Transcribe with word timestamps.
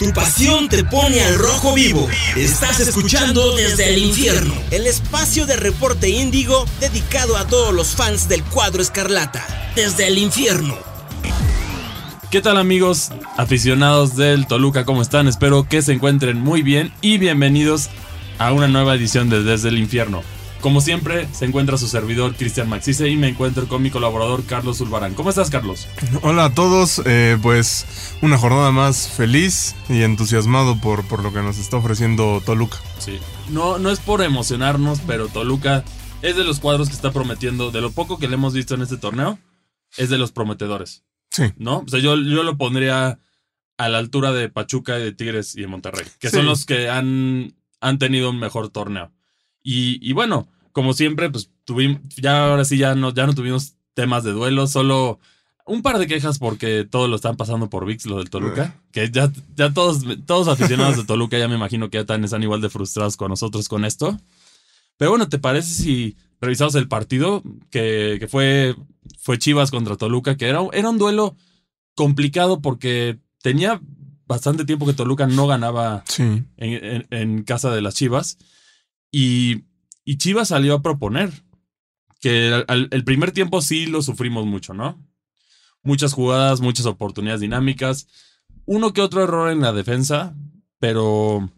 Tu 0.00 0.10
pasión 0.14 0.70
te 0.70 0.82
pone 0.82 1.20
al 1.20 1.38
rojo 1.38 1.74
vivo. 1.74 2.08
Estás 2.34 2.80
escuchando 2.80 3.54
desde 3.54 3.92
el 3.92 3.98
infierno, 3.98 4.54
el 4.70 4.86
espacio 4.86 5.44
de 5.44 5.56
reporte 5.56 6.08
índigo 6.08 6.64
dedicado 6.80 7.36
a 7.36 7.46
todos 7.46 7.74
los 7.74 7.88
fans 7.88 8.26
del 8.26 8.42
cuadro 8.42 8.80
escarlata. 8.80 9.46
Desde 9.76 10.06
el 10.06 10.16
infierno. 10.16 10.74
¿Qué 12.30 12.40
tal 12.40 12.56
amigos 12.56 13.10
aficionados 13.36 14.16
del 14.16 14.46
Toluca? 14.46 14.86
¿Cómo 14.86 15.02
están? 15.02 15.28
Espero 15.28 15.68
que 15.68 15.82
se 15.82 15.92
encuentren 15.92 16.40
muy 16.40 16.62
bien 16.62 16.94
y 17.02 17.18
bienvenidos 17.18 17.90
a 18.38 18.54
una 18.54 18.68
nueva 18.68 18.94
edición 18.94 19.28
de 19.28 19.42
Desde 19.42 19.68
el 19.68 19.76
Infierno. 19.76 20.22
Como 20.60 20.82
siempre, 20.82 21.26
se 21.32 21.46
encuentra 21.46 21.78
su 21.78 21.88
servidor 21.88 22.34
Cristian 22.36 22.68
Maxice 22.68 23.08
y 23.08 23.16
me 23.16 23.28
encuentro 23.28 23.66
con 23.66 23.82
mi 23.82 23.90
colaborador 23.90 24.44
Carlos 24.44 24.78
Ulbarán. 24.82 25.14
¿Cómo 25.14 25.30
estás, 25.30 25.48
Carlos? 25.48 25.88
Hola 26.20 26.46
a 26.46 26.54
todos, 26.54 27.00
eh, 27.06 27.38
pues 27.40 27.86
una 28.20 28.36
jornada 28.36 28.70
más 28.70 29.08
feliz 29.08 29.74
y 29.88 30.02
entusiasmado 30.02 30.78
por, 30.78 31.06
por 31.08 31.22
lo 31.22 31.32
que 31.32 31.40
nos 31.40 31.56
está 31.56 31.78
ofreciendo 31.78 32.42
Toluca. 32.44 32.76
Sí, 32.98 33.18
no, 33.48 33.78
no 33.78 33.90
es 33.90 34.00
por 34.00 34.20
emocionarnos, 34.22 35.00
pero 35.06 35.28
Toluca 35.28 35.82
es 36.20 36.36
de 36.36 36.44
los 36.44 36.60
cuadros 36.60 36.88
que 36.90 36.94
está 36.94 37.10
prometiendo, 37.10 37.70
de 37.70 37.80
lo 37.80 37.90
poco 37.92 38.18
que 38.18 38.28
le 38.28 38.34
hemos 38.34 38.52
visto 38.52 38.74
en 38.74 38.82
este 38.82 38.98
torneo, 38.98 39.38
es 39.96 40.10
de 40.10 40.18
los 40.18 40.30
prometedores. 40.30 41.04
Sí. 41.30 41.44
¿No? 41.56 41.78
O 41.78 41.88
sea, 41.88 42.00
yo, 42.00 42.16
yo 42.16 42.42
lo 42.42 42.58
pondría 42.58 43.18
a 43.78 43.88
la 43.88 43.96
altura 43.96 44.32
de 44.32 44.50
Pachuca 44.50 44.96
de 44.96 45.12
Tigres 45.12 45.56
y 45.56 45.62
de 45.62 45.68
Monterrey, 45.68 46.04
que 46.18 46.28
Sí. 46.28 46.36
son 46.36 46.44
los 46.44 46.66
que 46.66 46.90
han, 46.90 47.54
han 47.80 47.98
tenido 47.98 48.28
un 48.28 48.38
mejor 48.38 48.68
torneo. 48.68 49.10
Y, 49.62 49.98
y 50.08 50.12
bueno, 50.12 50.48
como 50.72 50.92
siempre, 50.92 51.30
pues 51.30 51.50
tuvimos, 51.64 52.00
ya 52.16 52.48
ahora 52.50 52.64
sí 52.64 52.76
ya 52.78 52.94
no, 52.94 53.12
ya 53.12 53.26
no 53.26 53.34
tuvimos 53.34 53.74
temas 53.94 54.24
de 54.24 54.32
duelo, 54.32 54.66
solo 54.66 55.18
un 55.66 55.82
par 55.82 55.98
de 55.98 56.06
quejas 56.06 56.38
porque 56.38 56.86
todos 56.88 57.08
lo 57.08 57.16
están 57.16 57.36
pasando 57.36 57.68
por 57.70 57.84
VIX, 57.86 58.06
lo 58.06 58.18
del 58.18 58.30
Toluca, 58.30 58.74
que 58.92 59.10
ya, 59.10 59.30
ya 59.56 59.72
todos, 59.72 60.02
todos 60.26 60.48
aficionados 60.48 60.96
de 60.96 61.04
Toluca 61.06 61.38
ya 61.38 61.48
me 61.48 61.54
imagino 61.56 61.90
que 61.90 61.98
ya 61.98 62.00
están, 62.02 62.24
están 62.24 62.42
igual 62.42 62.60
de 62.60 62.70
frustrados 62.70 63.16
con 63.16 63.28
nosotros 63.30 63.68
con 63.68 63.84
esto. 63.84 64.18
Pero 64.96 65.10
bueno, 65.10 65.28
¿te 65.28 65.38
parece 65.38 65.68
si 65.74 66.16
revisamos 66.40 66.74
el 66.74 66.88
partido 66.88 67.42
que, 67.70 68.16
que 68.18 68.26
fue, 68.28 68.74
fue 69.18 69.38
Chivas 69.38 69.70
contra 69.70 69.96
Toluca, 69.96 70.36
que 70.36 70.48
era, 70.48 70.60
era 70.72 70.90
un 70.90 70.98
duelo 70.98 71.36
complicado 71.94 72.60
porque 72.60 73.18
tenía 73.42 73.80
bastante 74.26 74.64
tiempo 74.64 74.86
que 74.86 74.92
Toluca 74.94 75.26
no 75.26 75.46
ganaba 75.46 76.04
Sí. 76.08 76.22
en, 76.22 76.44
en- 76.58 77.06
en 77.10 77.42
casa 77.44 77.70
de 77.72 77.82
las 77.82 77.94
Chivas. 77.94 78.38
Y, 79.10 79.64
y 80.04 80.18
Chivas 80.18 80.48
salió 80.48 80.74
a 80.74 80.82
proponer. 80.82 81.30
Que 82.20 82.64
el 82.68 83.04
primer 83.04 83.32
tiempo 83.32 83.62
sí 83.62 83.86
lo 83.86 84.02
sufrimos 84.02 84.44
mucho, 84.44 84.74
¿no? 84.74 85.02
Muchas 85.82 86.12
jugadas, 86.12 86.60
muchas 86.60 86.84
oportunidades 86.84 87.40
dinámicas. 87.40 88.08
Uno 88.66 88.92
que 88.92 89.00
otro 89.00 89.24
error 89.24 89.50
en 89.50 89.62
la 89.62 89.72
defensa, 89.72 90.36
pero 90.78 91.50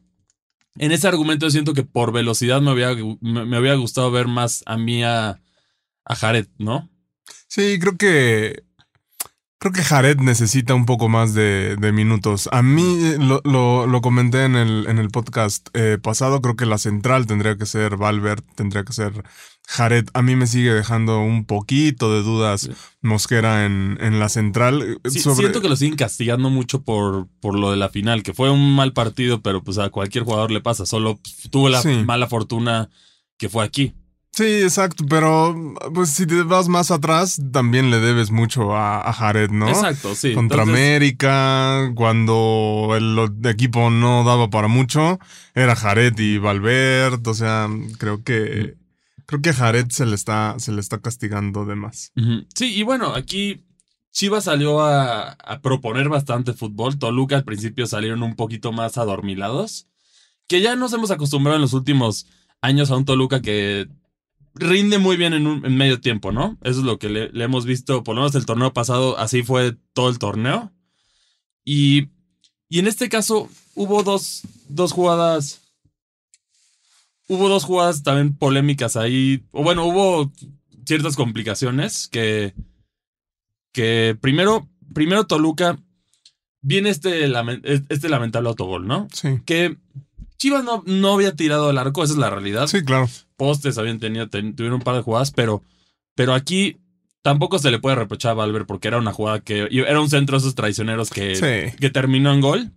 en 0.79 0.93
ese 0.93 1.09
argumento 1.09 1.47
yo 1.47 1.51
siento 1.51 1.75
que 1.75 1.83
por 1.83 2.13
velocidad 2.13 2.61
me 2.61 2.71
había, 2.71 2.95
me 3.21 3.57
había 3.57 3.75
gustado 3.75 4.13
ver 4.13 4.29
más 4.29 4.63
a 4.67 4.77
mí 4.79 5.03
a, 5.03 5.41
a 6.05 6.15
Jared, 6.15 6.47
¿no? 6.59 6.91
Sí, 7.49 7.79
creo 7.79 7.97
que. 7.97 8.65
Creo 9.63 9.73
que 9.73 9.85
Jared 9.85 10.17
necesita 10.19 10.75
un 10.75 10.87
poco 10.87 11.09
más 11.09 11.35
de, 11.35 11.77
de 11.77 11.93
minutos. 11.93 12.49
A 12.51 12.63
mí 12.63 13.15
lo, 13.21 13.41
lo- 13.45 13.87
lo 13.87 14.01
comenté 14.01 14.45
en 14.45 14.57
el, 14.57 14.87
en 14.89 14.99
el 14.99 15.09
podcast 15.11 15.69
eh, 15.75 15.99
pasado. 16.03 16.41
Creo 16.43 16.57
que 16.57 16.67
la 16.67 16.79
central 16.79 17.27
tendría 17.29 17.57
que 17.57 17.65
ser 17.65 17.97
Valverde, 17.97 18.43
tendría 18.57 18.83
que 18.83 18.93
ser 18.93 19.23
Jared. 19.69 20.09
A 20.15 20.23
mí 20.23 20.35
me 20.35 20.49
sigue 20.49 20.75
dejando 20.75 21.21
un 21.21 21.45
poquito 21.45 22.13
de 22.13 22.23
dudas 22.25 22.63
Sí. 22.63 22.73
Mosquera 23.03 23.65
en, 23.65 23.99
en 24.01 24.19
la 24.19 24.29
central. 24.29 24.83
eh, 25.05 25.09
Sí, 25.09 25.21
sobre- 25.21 25.37
Siento 25.37 25.61
que 25.61 25.69
lo 25.69 25.77
siguen 25.77 25.95
castigando 25.95 26.51
mucho 26.51 26.83
por, 26.83 27.29
por 27.41 27.57
lo 27.57 27.71
de 27.71 27.77
la 27.77 27.89
final, 27.89 28.25
que 28.25 28.35
fue 28.35 28.51
un 28.51 28.75
mal 28.75 28.93
partido, 28.93 29.43
pero 29.43 29.63
pues 29.63 29.79
a 29.79 29.91
cualquier 29.91 30.25
jugador 30.25 30.51
le 30.51 30.61
pasa. 30.61 30.87
Solo 30.87 31.19
pues, 31.23 31.49
tuvo 31.53 31.69
la 31.69 31.81
Sí. 31.83 32.03
mala 32.05 32.27
fortuna 32.27 32.91
que 33.39 33.49
fue 33.49 33.63
aquí. 33.65 33.95
Sí, 34.35 34.63
exacto, 34.63 35.05
pero 35.09 35.55
pues 35.93 36.09
si 36.09 36.27
te 36.27 36.43
vas 36.43 36.67
más 36.69 36.91
atrás, 36.91 37.39
también 37.53 37.91
le 37.91 38.01
debes 38.01 38.31
mucho 38.31 38.75
a, 38.75 39.07
a 39.07 39.13
Jared, 39.13 39.51
¿no? 39.51 39.69
Exacto, 39.69 40.15
sí. 40.15 40.33
Contra 40.33 40.63
Entonces, 40.63 40.85
América, 40.85 41.93
cuando 41.95 42.95
el 42.97 43.47
equipo 43.47 43.91
no 43.91 44.25
daba 44.25 44.49
para 44.49 44.69
mucho, 44.69 45.19
era 45.55 45.77
Jared 45.77 46.19
y 46.19 46.39
Valverde, 46.39 47.29
o 47.29 47.35
sea, 47.35 47.69
creo 47.99 48.25
que 48.25 48.77
creo 49.27 49.43
que 49.43 49.51
a 49.51 49.55
Jared 49.55 49.91
se 49.91 50.07
le 50.07 50.15
está 50.15 50.55
se 50.59 50.73
le 50.73 50.81
está 50.81 50.99
castigando 50.99 51.67
de 51.67 51.75
más. 51.75 52.13
Sí, 52.55 52.75
y 52.75 52.83
bueno, 52.85 53.15
aquí 53.15 53.67
Chivas 54.13 54.45
salió 54.45 54.81
a, 54.81 55.33
a 55.33 55.61
proponer 55.61 56.09
bastante 56.09 56.55
fútbol. 56.55 56.99
Toluca 56.99 57.37
al 57.37 57.45
principio 57.45 57.87
salieron 57.87 58.23
un 58.23 58.35
poquito 58.35 58.73
más 58.73 58.97
adormilados. 58.97 59.89
Que 60.49 60.63
ya 60.63 60.75
nos 60.75 60.93
hemos 60.95 61.11
acostumbrado 61.11 61.57
en 61.57 61.63
los 61.63 61.73
últimos 61.75 62.27
años 62.63 62.91
a 62.91 62.97
un 62.97 63.05
Toluca 63.05 63.41
que 63.41 63.89
rinde 64.55 64.99
muy 64.99 65.17
bien 65.17 65.33
en, 65.33 65.47
un, 65.47 65.65
en 65.65 65.77
medio 65.77 66.01
tiempo, 66.01 66.33
¿no? 66.33 66.59
Eso 66.63 66.81
es 66.81 66.85
lo 66.85 66.99
que 66.99 67.09
le, 67.09 67.31
le 67.31 67.45
hemos 67.45 67.65
visto, 67.65 68.03
por 68.05 68.15
lo 68.15 68.23
menos 68.23 68.35
el 68.35 68.47
torneo 68.47 68.73
pasado, 68.73 69.19
así 69.19 69.43
fue 69.43 69.77
todo 69.93 70.09
el 70.09 70.19
torneo. 70.19 70.73
Y, 71.65 72.09
y 72.69 72.79
en 72.79 72.87
este 72.87 73.09
caso 73.09 73.49
hubo 73.75 74.03
dos, 74.03 74.43
dos 74.69 74.93
jugadas. 74.93 75.61
Hubo 77.29 77.49
dos 77.49 77.65
jugadas 77.65 78.03
también 78.03 78.37
polémicas 78.37 78.97
ahí. 78.97 79.45
O 79.53 79.63
bueno, 79.63 79.87
hubo 79.87 80.33
ciertas 80.87 81.17
complicaciones 81.17 82.09
que. 82.09 82.55
Que 83.73 84.17
primero, 84.21 84.69
primero 84.93 85.27
Toluca. 85.27 85.79
Viene 86.65 86.91
este, 86.91 87.25
este 87.89 88.09
lamentable 88.09 88.49
autogol, 88.49 88.87
¿no? 88.87 89.09
Sí. 89.13 89.41
Que 89.45 89.79
Chivas 90.43 90.63
no, 90.65 90.83
no 90.87 91.15
había 91.15 91.35
tirado 91.35 91.69
al 91.69 91.79
arco, 91.79 92.03
esa 92.03 92.15
es 92.15 92.19
la 92.19 92.31
realidad 92.31 92.67
Sí, 92.67 92.85
claro. 92.85 93.09
Postes 93.43 93.77
habían 93.77 93.99
tenido, 93.99 94.29
ten- 94.29 94.55
tuvieron 94.55 94.77
un 94.79 94.85
par 94.85 94.95
de 94.95 95.03
jugadas, 95.03 95.33
pero, 95.33 95.65
pero 96.15 96.33
aquí 96.33 96.77
tampoco 97.23 97.59
se 97.59 97.73
le 97.73 97.81
puede 97.81 97.97
reprochar 97.97 98.31
a 98.31 98.35
Valver 98.35 98.67
porque 98.67 98.87
era 98.87 98.99
una 98.99 99.13
jugada 99.13 99.41
que 99.41 99.67
era 99.73 100.01
un 100.01 100.09
centro 100.09 100.37
de 100.37 100.43
esos 100.43 100.55
traicioneros 100.55 101.11
que, 101.11 101.35
Sí. 101.35 101.77
que 101.81 101.91
terminó 101.91 102.33
en 102.33 102.41
gol. 102.41 102.71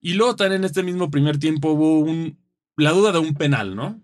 Y 0.00 0.14
luego 0.14 0.34
también 0.34 0.62
en 0.62 0.64
este 0.64 0.82
mismo 0.82 1.12
primer 1.12 1.38
tiempo 1.38 1.70
hubo 1.70 2.00
un, 2.00 2.38
la 2.76 2.90
duda 2.90 3.12
de 3.12 3.18
un 3.20 3.34
penal, 3.34 3.76
¿no? 3.76 4.02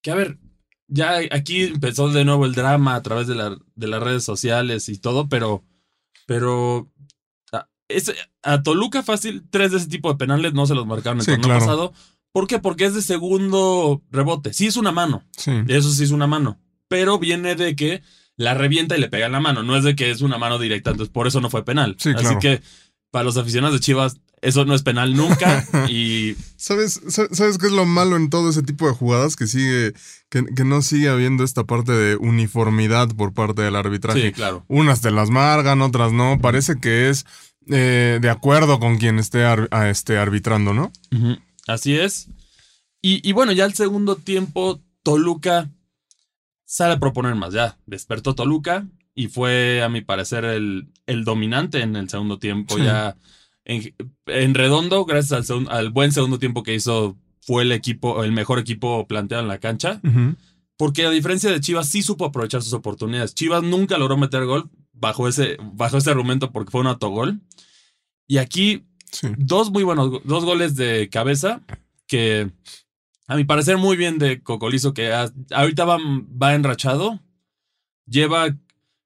Que 0.00 0.12
a 0.12 0.14
ver, 0.14 0.38
ya 0.86 1.18
aquí 1.32 1.62
empezó 1.64 2.08
de 2.08 2.24
nuevo 2.24 2.46
el 2.46 2.54
drama 2.54 2.94
a 2.94 3.02
través 3.02 3.26
de, 3.26 3.34
la- 3.34 3.58
de 3.74 3.88
las 3.88 4.00
redes 4.02 4.22
sociales 4.22 4.88
y 4.88 4.98
todo, 4.98 5.28
pero, 5.28 5.64
pero 6.26 6.88
a, 7.52 7.66
a 8.44 8.62
Toluca 8.62 9.02
fácil, 9.02 9.42
tres 9.50 9.72
de 9.72 9.78
ese 9.78 9.88
tipo 9.88 10.08
de 10.10 10.16
penales 10.18 10.52
no 10.54 10.66
se 10.66 10.74
los 10.76 10.86
marcaron 10.86 11.18
el 11.18 11.24
Sí, 11.24 11.32
torneo 11.32 11.46
claro. 11.48 11.60
pasado. 11.60 11.92
¿Por 12.32 12.46
qué? 12.46 12.58
Porque 12.58 12.84
es 12.84 12.94
de 12.94 13.02
segundo 13.02 14.02
rebote. 14.10 14.52
Sí 14.52 14.66
es 14.66 14.76
una 14.76 14.92
mano. 14.92 15.24
Sí. 15.36 15.52
Eso 15.68 15.90
sí 15.90 16.04
es 16.04 16.10
una 16.10 16.26
mano. 16.26 16.58
Pero 16.88 17.18
viene 17.18 17.54
de 17.56 17.74
que 17.76 18.02
la 18.36 18.54
revienta 18.54 18.96
y 18.96 19.00
le 19.00 19.08
pega 19.08 19.26
en 19.26 19.32
la 19.32 19.40
mano. 19.40 19.62
No 19.62 19.76
es 19.76 19.84
de 19.84 19.96
que 19.96 20.10
es 20.10 20.20
una 20.20 20.38
mano 20.38 20.58
directa. 20.58 20.90
Entonces, 20.90 21.12
por 21.12 21.26
eso 21.26 21.40
no 21.40 21.50
fue 21.50 21.64
penal. 21.64 21.96
Sí, 21.98 22.10
Así 22.10 22.20
claro. 22.22 22.38
que 22.40 22.62
para 23.10 23.24
los 23.24 23.36
aficionados 23.36 23.74
de 23.74 23.80
Chivas, 23.80 24.16
eso 24.40 24.64
no 24.64 24.74
es 24.74 24.82
penal 24.82 25.14
nunca. 25.16 25.66
y 25.88 26.36
¿Sabes, 26.56 27.00
sa- 27.08 27.28
¿Sabes 27.32 27.58
qué 27.58 27.66
es 27.66 27.72
lo 27.72 27.84
malo 27.86 28.16
en 28.16 28.30
todo 28.30 28.50
ese 28.50 28.62
tipo 28.62 28.86
de 28.86 28.94
jugadas? 28.94 29.34
Que 29.34 29.46
sigue, 29.46 29.92
que, 30.28 30.44
que 30.54 30.64
no 30.64 30.82
sigue 30.82 31.08
habiendo 31.08 31.42
esta 31.42 31.64
parte 31.64 31.92
de 31.92 32.16
uniformidad 32.16 33.08
por 33.16 33.32
parte 33.32 33.62
del 33.62 33.74
arbitraje. 33.76 34.22
sí, 34.28 34.32
claro. 34.32 34.64
Unas 34.68 35.00
te 35.00 35.10
las 35.10 35.30
margan, 35.30 35.82
otras 35.82 36.12
no. 36.12 36.38
Parece 36.40 36.78
que 36.78 37.08
es 37.08 37.26
eh, 37.70 38.18
de 38.22 38.30
acuerdo 38.30 38.78
con 38.78 38.98
quien 38.98 39.18
esté 39.18 39.44
ar- 39.44 39.68
este, 39.88 40.16
arbitrando, 40.18 40.72
¿no? 40.72 40.92
Ujú, 41.12 41.36
Así 41.68 41.96
es. 41.96 42.28
Y, 43.00 43.26
y 43.28 43.32
bueno, 43.32 43.52
ya 43.52 43.64
el 43.64 43.74
segundo 43.74 44.16
tiempo, 44.16 44.82
Toluca 45.04 45.70
sale 46.64 46.94
a 46.94 46.98
proponer 46.98 47.36
más. 47.36 47.54
Ya 47.54 47.78
despertó 47.86 48.34
Toluca 48.34 48.88
y 49.14 49.28
fue, 49.28 49.82
a 49.82 49.88
mi 49.88 50.00
parecer, 50.00 50.44
el, 50.44 50.88
el 51.06 51.24
dominante 51.24 51.80
en 51.82 51.94
el 51.94 52.08
segundo 52.08 52.38
tiempo. 52.38 52.76
Sí. 52.76 52.84
Ya 52.84 53.16
en, 53.64 53.94
en 54.26 54.54
redondo, 54.54 55.04
gracias 55.04 55.32
al, 55.32 55.44
segun- 55.44 55.68
al 55.70 55.90
buen 55.90 56.10
segundo 56.10 56.38
tiempo 56.38 56.62
que 56.62 56.74
hizo, 56.74 57.16
fue 57.40 57.62
el 57.62 57.70
equipo, 57.72 58.24
el 58.24 58.32
mejor 58.32 58.58
equipo 58.58 59.06
planteado 59.06 59.42
en 59.42 59.48
la 59.48 59.58
cancha. 59.58 60.00
Porque 60.76 61.04
a 61.06 61.10
diferencia 61.10 61.50
de 61.50 61.60
Chivas, 61.60 61.88
sí 61.88 62.02
supo 62.02 62.24
aprovechar 62.24 62.62
sus 62.62 62.72
oportunidades. 62.72 63.34
Chivas 63.34 63.62
nunca 63.62 63.98
logró 63.98 64.16
meter 64.16 64.44
gol 64.44 64.70
bajo 64.92 65.28
ese, 65.28 65.56
bajo 65.74 65.98
ese 65.98 66.10
argumento 66.10 66.50
porque 66.50 66.70
fue 66.70 66.80
un 66.80 66.86
autogol. 66.88 67.40
Y 68.26 68.38
aquí 68.38 68.87
Sí. 69.10 69.28
dos 69.38 69.70
muy 69.70 69.82
buenos, 69.84 70.20
dos 70.24 70.44
goles 70.44 70.74
de 70.76 71.08
cabeza 71.10 71.60
que 72.06 72.50
a 73.26 73.36
mi 73.36 73.44
parecer 73.44 73.76
muy 73.76 73.96
bien 73.96 74.18
de 74.18 74.42
Cocolizo 74.42 74.94
que 74.94 75.12
a- 75.12 75.30
ahorita 75.52 75.84
va, 75.84 75.98
va 76.42 76.54
enrachado. 76.54 77.20
Lleva, 78.06 78.56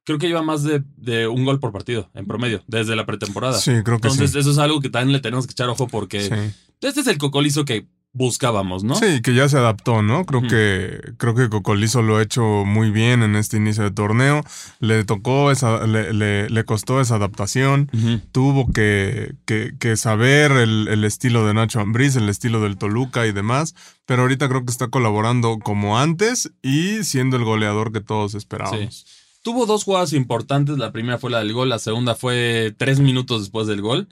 creo 0.04 0.18
que 0.18 0.28
lleva 0.28 0.42
más 0.42 0.62
de, 0.62 0.82
de 0.96 1.26
un 1.26 1.44
gol 1.44 1.58
por 1.58 1.72
partido 1.72 2.08
en 2.14 2.26
promedio 2.26 2.62
desde 2.68 2.94
la 2.94 3.04
pretemporada. 3.04 3.58
Sí, 3.58 3.72
creo 3.84 3.98
que 4.00 4.06
Entonces 4.08 4.30
sí. 4.32 4.38
eso 4.38 4.50
es 4.52 4.58
algo 4.58 4.80
que 4.80 4.90
también 4.90 5.12
le 5.12 5.20
tenemos 5.20 5.46
que 5.46 5.52
echar 5.52 5.68
ojo 5.68 5.88
porque 5.88 6.20
Sí. 6.20 6.86
este 6.86 7.00
es 7.00 7.06
el 7.08 7.18
Cocolizo 7.18 7.64
que 7.64 7.86
buscábamos, 8.14 8.84
¿no? 8.84 8.94
Sí, 8.94 9.22
que 9.22 9.34
ya 9.34 9.48
se 9.48 9.56
adaptó, 9.56 10.02
¿no? 10.02 10.26
Creo 10.26 10.42
que 10.42 11.00
creo 11.16 11.34
que 11.34 11.48
Cocolizo 11.48 12.02
lo 12.02 12.18
ha 12.18 12.22
hecho 12.22 12.42
muy 12.66 12.90
bien 12.90 13.22
en 13.22 13.36
este 13.36 13.56
inicio 13.56 13.84
de 13.84 13.90
torneo. 13.90 14.42
Le 14.80 15.04
tocó 15.04 15.50
esa, 15.50 15.86
le, 15.86 16.12
le- 16.12 16.50
le 16.50 16.64
costó 16.64 17.00
esa 17.00 17.14
adaptación. 17.16 17.90
Tuvo 18.32 18.70
que, 18.72 19.34
que- 19.46 19.72
que 19.78 19.96
saber 19.96 20.52
el, 20.52 20.88
el 20.88 21.04
estilo 21.04 21.46
de 21.46 21.54
Nacho 21.54 21.80
Ambriz, 21.80 22.14
el 22.16 22.28
estilo 22.28 22.60
del 22.60 22.76
Toluca 22.76 23.26
y 23.26 23.32
demás. 23.32 23.74
Pero 24.04 24.22
ahorita 24.22 24.48
creo 24.48 24.64
que 24.64 24.72
está 24.72 24.88
colaborando 24.88 25.58
como 25.58 25.98
antes 25.98 26.52
y 26.62 27.04
siendo 27.04 27.36
el 27.36 27.44
goleador 27.44 27.92
que 27.92 28.00
todos 28.02 28.34
esperábamos. 28.34 29.06
Tuvo 29.42 29.64
dos 29.66 29.84
jugadas 29.84 30.12
importantes. 30.12 30.76
La 30.76 30.92
primera 30.92 31.18
fue 31.18 31.30
la 31.30 31.38
del 31.38 31.52
gol, 31.54 31.68
la 31.70 31.78
segunda 31.78 32.14
fue 32.14 32.74
tres 32.76 33.00
minutos 33.00 33.40
después 33.40 33.66
del 33.66 33.80
gol. 33.80 34.08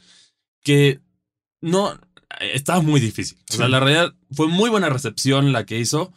Que 0.63 1.01
no. 1.61 1.93
Estaba 2.41 2.81
muy 2.83 3.01
difícil. 3.01 3.39
O 3.51 3.55
sea, 3.55 3.67
Sí. 3.67 3.73
la 3.73 3.81
realidad 3.81 4.15
fue 4.33 4.49
muy 4.49 4.71
buena 4.71 4.89
recepción 4.89 5.53
la 5.53 5.65
que 5.67 5.79
hizo, 5.79 6.13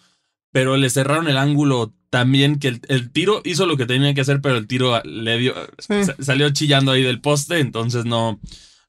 pero 0.51 0.77
le 0.77 0.89
cerraron 0.89 1.27
el 1.27 1.37
ángulo 1.37 1.93
también. 2.09 2.59
Que 2.59 2.69
el, 2.69 2.81
el 2.87 3.11
tiro 3.11 3.41
hizo 3.43 3.65
lo 3.65 3.75
que 3.77 3.85
tenía 3.85 4.13
que 4.13 4.21
hacer, 4.21 4.39
pero 4.41 4.57
el 4.57 4.67
tiro 4.67 5.01
le 5.03 5.37
dio. 5.37 5.53
Sí. 5.79 5.95
Salió 6.23 6.49
chillando 6.51 6.91
ahí 6.91 7.03
del 7.03 7.21
poste, 7.21 7.59
entonces 7.59 8.05
no. 8.05 8.39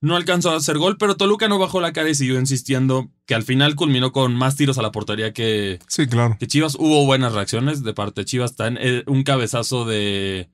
No 0.00 0.16
alcanzó 0.16 0.50
a 0.50 0.56
hacer 0.56 0.76
gol, 0.76 0.98
pero 0.98 1.16
Toluca 1.16 1.48
no 1.48 1.58
bajó 1.58 1.80
la 1.80 1.94
cara 1.94 2.10
y 2.10 2.14
siguió 2.14 2.38
insistiendo, 2.38 3.10
que 3.24 3.34
al 3.34 3.42
final 3.42 3.74
culminó 3.74 4.12
con 4.12 4.34
más 4.36 4.54
tiros 4.54 4.76
a 4.76 4.82
la 4.82 4.92
portería 4.92 5.32
que, 5.32 5.78
Sí, 5.88 6.06
claro. 6.06 6.36
que 6.38 6.46
Chivas 6.46 6.74
hubo 6.78 7.06
buenas 7.06 7.32
reacciones 7.32 7.82
de 7.82 7.94
parte 7.94 8.20
de 8.20 8.24
Chivas. 8.26 8.50
Está 8.50 8.66
en, 8.66 9.02
un 9.06 9.22
cabezazo 9.22 9.86
de, 9.86 10.50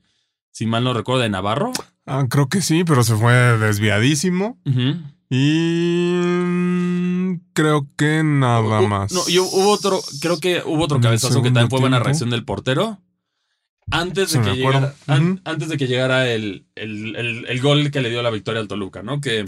si 0.53 0.67
mal 0.67 0.85
no 0.85 0.95
recuerdo, 0.95 1.23
de 1.23 1.31
Navarro. 1.31 1.73
Ah, 2.07 2.27
creo 2.31 2.49
que 2.49 2.63
sí, 2.63 2.85
pero 2.85 3.03
se 3.03 3.17
fue 3.17 3.33
desviadísimo. 3.59 4.61
Ujú. 4.65 5.03
Y 5.31 6.13
mm, 6.17 7.41
creo 7.53 7.87
que 7.97 8.23
nada 8.25 8.81
más. 8.83 9.13
No, 9.13 9.21
y 9.29 9.39
hubo 9.39 9.71
otro, 9.71 10.01
creo 10.21 10.39
que 10.41 10.63
hubo 10.67 10.85
otro 10.85 11.01
cabezazo 11.01 11.41
que 11.43 11.51
también 11.51 11.71
fue 11.71 11.81
buena 11.81 12.01
reacción 12.01 12.31
del 12.31 12.45
portero. 12.45 13.01
Antes 13.93 14.33
de 14.33 14.41
que 14.43 14.55
llegara, 14.57 14.95
an- 15.09 15.41
antes 15.45 15.69
de 15.69 15.77
que 15.77 15.87
llegara 15.89 16.29
el, 16.31 16.65
el- 16.77 17.17
el- 17.17 17.47
el 17.49 17.61
gol 17.61 17.91
que 17.91 18.01
le 18.01 18.11
dio 18.11 18.23
la 18.23 18.31
victoria 18.31 18.61
al 18.61 18.69
Toluca, 18.69 19.03
¿no? 19.03 19.21
Que, 19.21 19.45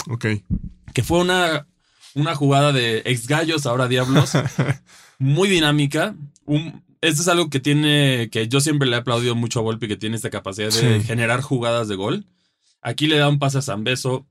que 0.95 1.03
fue 1.05 1.19
una, 1.21 1.67
una 2.15 2.35
jugada 2.35 2.73
de 2.73 3.03
ex 3.05 3.29
gallos, 3.29 3.67
ahora 3.67 3.87
diablos, 3.89 4.33
muy 5.19 5.49
dinámica. 5.49 6.17
Un, 6.45 6.83
esto 7.01 7.23
es 7.23 7.29
algo 7.29 7.51
que 7.51 7.61
tiene, 7.61 8.31
que 8.33 8.49
yo 8.49 8.61
siempre 8.61 8.89
le 8.89 8.97
he 8.97 8.99
aplaudido 9.01 9.35
mucho 9.37 9.61
a 9.61 9.63
Volpi, 9.63 9.87
que 9.87 9.97
tiene 9.97 10.17
esta 10.17 10.31
capacidad 10.31 10.73
de 10.73 11.01
Sí. 11.01 11.07
generar 11.07 11.41
jugadas 11.41 11.87
de 11.87 11.95
gol. 11.97 12.27
Aquí 12.81 13.07
le 13.07 13.17
da 13.19 13.29
un 13.29 13.39
pase 13.39 13.59
a 13.59 13.63
Zambeso, 13.63 14.27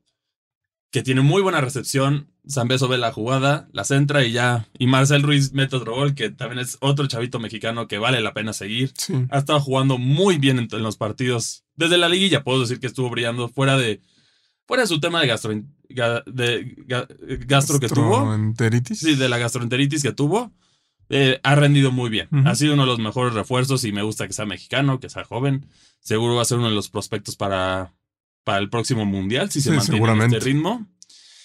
que 0.92 1.02
tiene 1.02 1.22
muy 1.22 1.42
buena 1.42 1.62
recepción. 1.62 2.28
Zambeso 2.50 2.88
ve 2.88 2.98
la 2.98 3.12
jugada, 3.12 3.68
la 3.72 3.84
centra 3.84 4.24
y 4.26 4.32
ya. 4.32 4.68
Y 4.78 4.88
Marcel 4.88 5.22
Ruiz 5.24 5.54
mete 5.54 5.76
otro 5.76 5.96
gol, 5.96 6.16
que 6.16 6.30
también 6.32 6.60
es 6.60 6.78
otro 6.82 7.08
chavito 7.08 7.40
mexicano 7.40 7.88
que 7.88 7.98
vale 7.98 8.20
la 8.22 8.34
pena 8.34 8.52
seguir. 8.54 8.92
Sí. 8.98 9.14
Ha 9.30 9.38
estado 9.40 9.60
jugando 9.60 9.98
muy 9.98 10.38
bien 10.38 10.60
en, 10.60 10.68
en 10.72 10.84
los 10.84 10.98
partidos. 10.98 11.64
Desde 11.76 11.98
la 11.98 12.10
liguilla 12.10 12.44
puedo 12.44 12.60
decir 12.62 12.80
que 12.80 12.88
estuvo 12.88 13.10
brillando 13.10 13.48
fuera 13.48 13.78
de, 13.78 14.02
fuera 14.68 14.84
de 14.84 14.88
su 14.88 15.00
tema 15.00 15.22
de, 15.22 15.28
gastro, 15.28 15.54
ga- 15.90 16.24
de 16.26 16.76
ga- 16.88 17.08
gastro 17.46 17.80
que 17.80 17.88
tuvo. 17.88 18.18
Gastroenteritis. 18.18 19.00
Sí, 19.00 19.16
de 19.16 19.30
la 19.30 19.38
gastroenteritis 19.38 20.02
que 20.04 20.12
tuvo. 20.14 20.52
eh, 21.10 21.40
ha 21.44 21.56
rendido 21.56 21.92
muy 21.92 22.10
bien. 22.10 22.28
Ha 22.48 22.56
sido 22.56 22.74
uno 22.74 22.84
de 22.84 22.88
los 22.88 23.00
mejores 23.00 23.34
refuerzos 23.34 23.84
y 23.84 23.92
me 23.92 24.02
gusta 24.02 24.26
que 24.28 24.34
sea 24.34 24.46
mexicano, 24.46 25.00
que 25.00 25.10
sea 25.10 25.24
joven. 25.26 25.68
Seguro 26.00 26.36
va 26.36 26.42
a 26.42 26.46
ser 26.46 26.58
uno 26.58 26.70
de 26.70 26.76
los 26.76 26.90
prospectos 26.90 27.36
para, 27.36 27.94
para 28.44 28.60
el 28.60 28.70
próximo 28.70 29.06
mundial, 29.06 29.52
si 29.52 29.62
se 29.62 29.70
Sí, 29.70 29.76
mantiene 29.76 30.26
este 30.26 30.40
ritmo. 30.40 30.88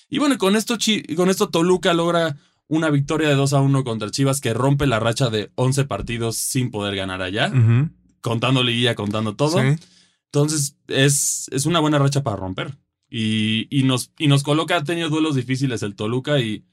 Y 0.08 0.18
bueno, 0.18 0.38
con 0.38 0.56
esto, 0.56 0.76
con 1.16 1.30
esto 1.30 1.48
Toluca 1.48 1.92
logra 1.94 2.36
una 2.68 2.90
victoria 2.90 3.28
de 3.28 3.34
2 3.34 3.52
a 3.52 3.60
1 3.60 3.84
contra 3.84 4.10
Chivas 4.10 4.40
que 4.40 4.54
rompe 4.54 4.86
la 4.86 4.98
racha 5.00 5.30
de 5.30 5.50
11 5.56 5.84
partidos 5.84 6.36
sin 6.36 6.70
poder 6.70 6.96
ganar 6.96 7.22
allá, 7.22 7.48
Ujú. 7.48 7.90
contando 8.20 8.62
liguilla, 8.62 8.94
contando 8.94 9.34
todo. 9.36 9.60
Sí. 9.60 9.76
Entonces, 10.26 10.76
es, 10.88 11.48
es 11.52 11.66
una 11.66 11.80
buena 11.80 11.98
racha 11.98 12.22
para 12.22 12.36
romper. 12.36 12.76
Y, 13.08 13.68
y 13.70 13.84
nos, 13.84 14.10
y 14.18 14.26
nos 14.26 14.42
coloca, 14.42 14.76
ha 14.76 14.84
tenido 14.84 15.08
duelos 15.08 15.36
difíciles 15.36 15.82
el 15.82 15.94
Toluca 15.94 16.40
y, 16.40 16.64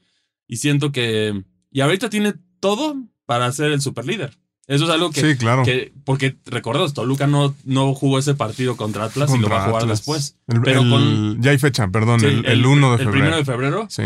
y 0.48 0.56
siento 0.56 0.90
que. 0.90 1.44
Y 1.70 1.80
ahorita 1.80 2.10
tiene 2.10 2.34
todo 2.60 2.96
para 3.24 3.50
ser 3.52 3.70
el 3.72 3.80
superlíder. 3.80 4.36
Eso 4.66 4.84
es 4.84 4.90
algo 4.90 5.10
que. 5.10 5.20
Sí, 5.20 5.36
claro. 5.36 5.62
que- 5.62 5.92
porque 6.04 6.36
recordemos, 6.46 6.94
Toluca 6.94 7.26
no, 7.26 7.54
no 7.64 7.94
jugó 7.94 8.18
ese 8.18 8.34
partido 8.34 8.76
contra 8.76 9.04
Atlas 9.04 9.30
y 9.34 9.38
lo 9.38 9.48
va 9.48 9.62
a 9.64 9.66
jugar 9.68 9.82
Atlas. 9.82 9.98
después. 9.98 10.36
El- 10.46 10.62
pero 10.62 10.80
el- 10.80 10.90
con- 10.90 11.42
Ya 11.42 11.50
hay 11.50 11.58
fecha, 11.58 11.88
perdón, 11.88 12.20
Sí, 12.20 12.26
el, 12.26 12.46
el 12.46 12.64
1 12.66 12.88
de 12.88 12.92
El 12.94 12.98
febrero. 12.98 13.12
primero 13.12 13.36
de 13.36 13.44
febrero, 13.44 13.86
Sí. 13.90 14.02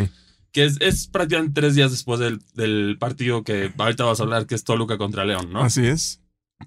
que 0.52 0.64
es, 0.64 0.76
es 0.80 1.06
prácticamente 1.06 1.60
tres 1.60 1.74
días 1.76 1.90
después 1.92 2.18
del, 2.18 2.40
del 2.54 2.96
partido 2.98 3.44
que 3.44 3.72
ahorita 3.78 4.04
vas 4.04 4.18
a 4.18 4.24
hablar, 4.24 4.46
que 4.46 4.56
es 4.56 4.64
Toluca 4.64 4.98
contra 4.98 5.24
León, 5.24 5.52
¿no? 5.52 5.60
Así 5.62 5.86
es. 5.86 6.20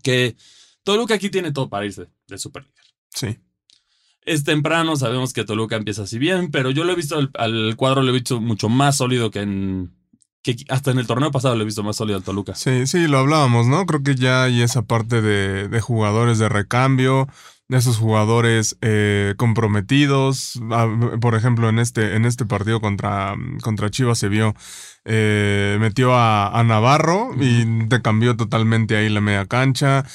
Que 0.03 0.37
Toluca 0.83 1.15
aquí 1.15 1.29
tiene 1.29 1.51
todo 1.51 1.67
para 1.69 1.85
irse 1.85 2.07
del 2.27 2.39
superlíder. 2.39 2.75
Sí. 3.13 3.37
Es 4.23 4.43
temprano, 4.43 4.95
sabemos 4.95 5.33
que 5.33 5.43
Toluca 5.43 5.75
empieza 5.75 6.03
así 6.03 6.17
bien, 6.19 6.49
pero 6.51 6.69
yo 6.71 6.83
lo 6.85 6.93
he 6.93 6.95
visto 6.95 7.17
al, 7.17 7.31
al 7.33 7.75
cuadro, 7.75 8.03
lo 8.03 8.09
he 8.09 8.13
visto 8.13 8.39
mucho 8.39 8.69
más 8.69 8.95
sólido 8.97 9.31
que 9.31 9.39
en. 9.41 9.91
Que 10.41 10.55
hasta 10.69 10.91
en 10.91 10.99
el 10.99 11.07
torneo 11.07 11.31
pasado 11.31 11.55
lo 11.55 11.61
he 11.61 11.65
visto 11.65 11.83
más 11.83 11.95
sólido 11.95 12.17
al 12.17 12.23
Toluca. 12.23 12.55
Sí, 12.55 12.87
sí, 12.87 13.07
lo 13.07 13.19
hablábamos, 13.19 13.67
¿no? 13.67 13.85
Creo 13.85 14.03
que 14.03 14.15
ya 14.15 14.43
hay 14.43 14.61
esa 14.61 14.81
parte 14.81 15.21
de, 15.21 15.67
de 15.67 15.81
jugadores 15.81 16.39
de 16.39 16.49
recambio, 16.49 17.27
esos 17.71 17.97
jugadores 17.97 18.77
eh, 18.81 19.33
comprometidos. 19.37 20.59
Ah, 20.71 20.87
por 21.19 21.35
ejemplo, 21.35 21.69
en 21.69 21.79
este, 21.79 22.15
en 22.15 22.25
este 22.25 22.45
partido 22.45 22.81
contra, 22.81 23.35
contra 23.61 23.89
Chivas 23.89 24.19
se 24.19 24.29
vio, 24.29 24.53
eh, 25.03 25.77
metió 25.79 26.13
a, 26.13 26.47
a 26.47 26.63
Navarro 26.63 27.31
y 27.39 27.87
te 27.87 28.01
cambió 28.01 28.35
totalmente 28.35 28.97
ahí 28.97 29.09
la 29.09 29.21
media 29.21 29.45
cancha. 29.45 30.05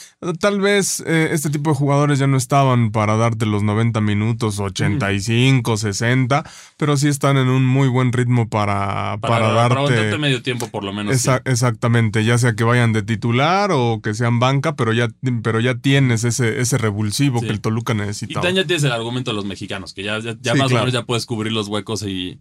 Tal 0.40 0.60
vez 0.60 1.02
eh, 1.06 1.30
este 1.32 1.50
tipo 1.50 1.70
de 1.70 1.76
jugadores 1.76 2.18
ya 2.18 2.26
no 2.26 2.36
estaban 2.36 2.92
para 2.92 3.16
darte 3.16 3.46
los 3.46 3.62
90 3.62 4.00
minutos, 4.00 4.60
85, 4.60 5.76
60, 5.76 6.44
pero 6.76 6.96
sí 6.96 7.08
están 7.08 7.36
en 7.36 7.48
un 7.48 7.64
muy 7.64 7.88
buen 7.88 8.12
ritmo 8.12 8.48
para, 8.48 9.18
para, 9.20 9.54
Para, 9.54 9.54
darte... 9.54 10.18
medio 10.18 10.42
tiempo, 10.42 10.68
por 10.68 10.84
lo 10.84 10.92
menos. 10.92 11.16
sí. 11.16 11.30
Exactamente, 11.44 12.24
ya 12.24 12.38
sea 12.38 12.54
que 12.54 12.64
vayan 12.64 12.92
de 12.92 13.02
titular 13.02 13.70
o 13.72 14.00
que 14.02 14.14
sean 14.14 14.38
banca, 14.38 14.76
pero 14.76 14.92
ya, 14.92 15.08
pero 15.42 15.60
ya 15.60 15.74
tienes 15.74 16.24
ese, 16.24 16.60
ese 16.60 16.78
revulsivo 16.78 17.40
Sí. 17.40 17.45
Que 17.46 17.52
el 17.52 17.60
Toluca 17.60 17.92
Y 17.94 17.96
necesita. 17.96 18.34
también 18.40 18.56
ya 18.56 18.66
tienes 18.66 18.84
el 18.84 18.92
argumento 18.92 19.30
de 19.30 19.36
los 19.36 19.44
mexicanos, 19.44 19.92
que 19.94 20.02
ya, 20.02 20.18
ya, 20.18 20.36
ya 20.40 20.52
Sí, 20.52 20.58
más 20.58 20.68
claro. 20.68 20.76
o 20.76 20.86
menos 20.86 20.92
ya 20.92 21.04
puedes 21.06 21.26
cubrir 21.26 21.52
los 21.52 21.68
huecos 21.68 22.02
y, 22.02 22.40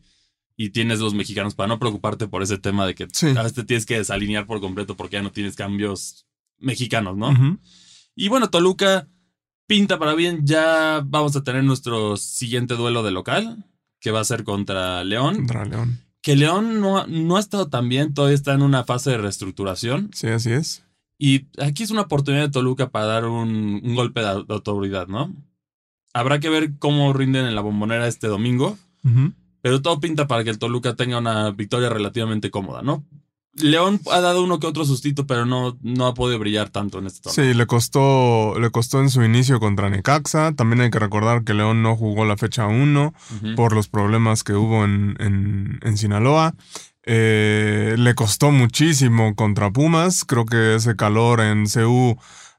y 0.58 0.70
tienes 0.70 1.00
los 1.00 1.14
mexicanos 1.14 1.56
para 1.56 1.68
no 1.68 1.80
preocuparte 1.80 2.28
por 2.28 2.42
ese 2.44 2.58
tema 2.58 2.86
de 2.88 2.96
que 2.96 3.08
Sí. 3.12 3.28
a 3.28 3.34
veces 3.44 3.54
te 3.54 3.64
tienes 3.64 3.86
que 3.86 3.98
desalinear 3.98 4.46
por 4.46 4.60
completo 4.62 4.96
porque 4.96 5.16
ya 5.18 5.22
no 5.22 5.32
tienes 5.32 5.56
cambios 5.56 6.26
mexicanos, 6.60 7.18
¿no? 7.18 7.60
Y 8.16 8.30
bueno, 8.30 8.50
Toluca 8.50 9.08
pinta 9.68 10.00
para 10.00 10.14
bien. 10.14 10.46
Ya 10.46 11.02
vamos 11.06 11.36
a 11.36 11.44
tener 11.44 11.64
nuestro 11.64 12.16
siguiente 12.18 12.76
duelo 12.76 13.04
de 13.04 13.12
local, 13.12 13.66
que 14.00 14.12
va 14.12 14.22
a 14.22 14.26
ser 14.26 14.44
contra 14.46 15.04
León. 15.04 15.36
Contra 15.36 15.66
León. 15.66 16.00
Que 16.22 16.36
León 16.38 16.80
no, 16.80 17.06
no 17.08 17.36
ha 17.38 17.40
estado 17.40 17.68
tan 17.68 17.90
bien, 17.90 18.14
todavía 18.14 18.36
está 18.36 18.54
en 18.54 18.62
una 18.62 18.84
fase 18.86 19.10
de 19.12 19.18
reestructuración. 19.18 20.10
Sí, 20.14 20.28
así 20.28 20.52
es. 20.54 20.85
Y 21.18 21.48
aquí 21.60 21.84
es 21.84 21.92
una 21.92 22.02
oportunidad 22.02 22.44
de 22.44 22.52
Toluca 22.52 22.90
para 22.90 23.06
dar 23.06 23.26
un, 23.26 23.82
un 23.84 23.96
golpe 23.96 24.20
de, 24.22 24.28
au- 24.28 24.46
de 24.46 24.54
autoridad, 24.54 25.08
¿no? 25.08 25.34
Habrá 26.14 26.40
que 26.40 26.50
ver 26.50 26.74
cómo 26.80 27.12
rinden 27.14 27.46
en 27.46 27.56
la 27.56 27.62
bombonera 27.62 28.08
este 28.08 28.28
domingo, 28.28 28.78
pero 29.62 29.82
todo 29.82 30.00
pinta 30.00 30.28
para 30.28 30.44
que 30.44 30.50
el 30.50 30.60
Toluca 30.60 30.96
tenga 30.96 31.18
una 31.18 31.52
victoria 31.52 31.90
relativamente 31.90 32.50
cómoda, 32.52 32.82
¿no? 32.82 33.04
León 33.58 34.02
ha 34.12 34.20
dado 34.20 34.44
uno 34.44 34.60
que 34.60 34.68
otro 34.68 34.84
sustito, 34.84 35.26
pero 35.28 35.46
no, 35.46 35.78
no 35.82 36.08
ha 36.08 36.14
podido 36.14 36.38
brillar 36.40 36.70
tanto 36.72 37.00
en 37.00 37.06
este 37.08 37.22
torneo. 37.22 37.54
Sí, 37.54 37.58
le 37.58 37.66
costó, 37.66 38.60
le 38.60 38.70
costó 38.70 39.00
en 39.00 39.10
su 39.10 39.24
inicio 39.24 39.62
contra 39.62 39.90
Necaxa. 39.90 40.52
También 40.54 40.82
hay 40.82 40.90
que 40.92 41.00
recordar 41.00 41.46
que 41.46 41.54
León 41.54 41.82
no 41.82 41.96
jugó 41.96 42.26
la 42.26 42.36
fecha 42.36 42.68
1 42.68 43.14
Ujú. 43.38 43.56
por 43.56 43.74
los 43.74 43.88
problemas 43.88 44.44
que 44.44 44.54
hubo 44.56 44.84
en, 44.84 45.16
en, 45.20 45.80
en 45.84 45.98
Sinaloa. 45.98 46.54
Eh, 47.06 47.96
le 47.98 48.16
costó 48.16 48.52
muchísimo 48.52 49.36
contra 49.36 49.72
Pumas. 49.72 50.26
Creo 50.26 50.46
que 50.46 50.76
ese 50.76 50.96
calor 50.96 51.42
en 51.42 51.66
CU 51.68 52.18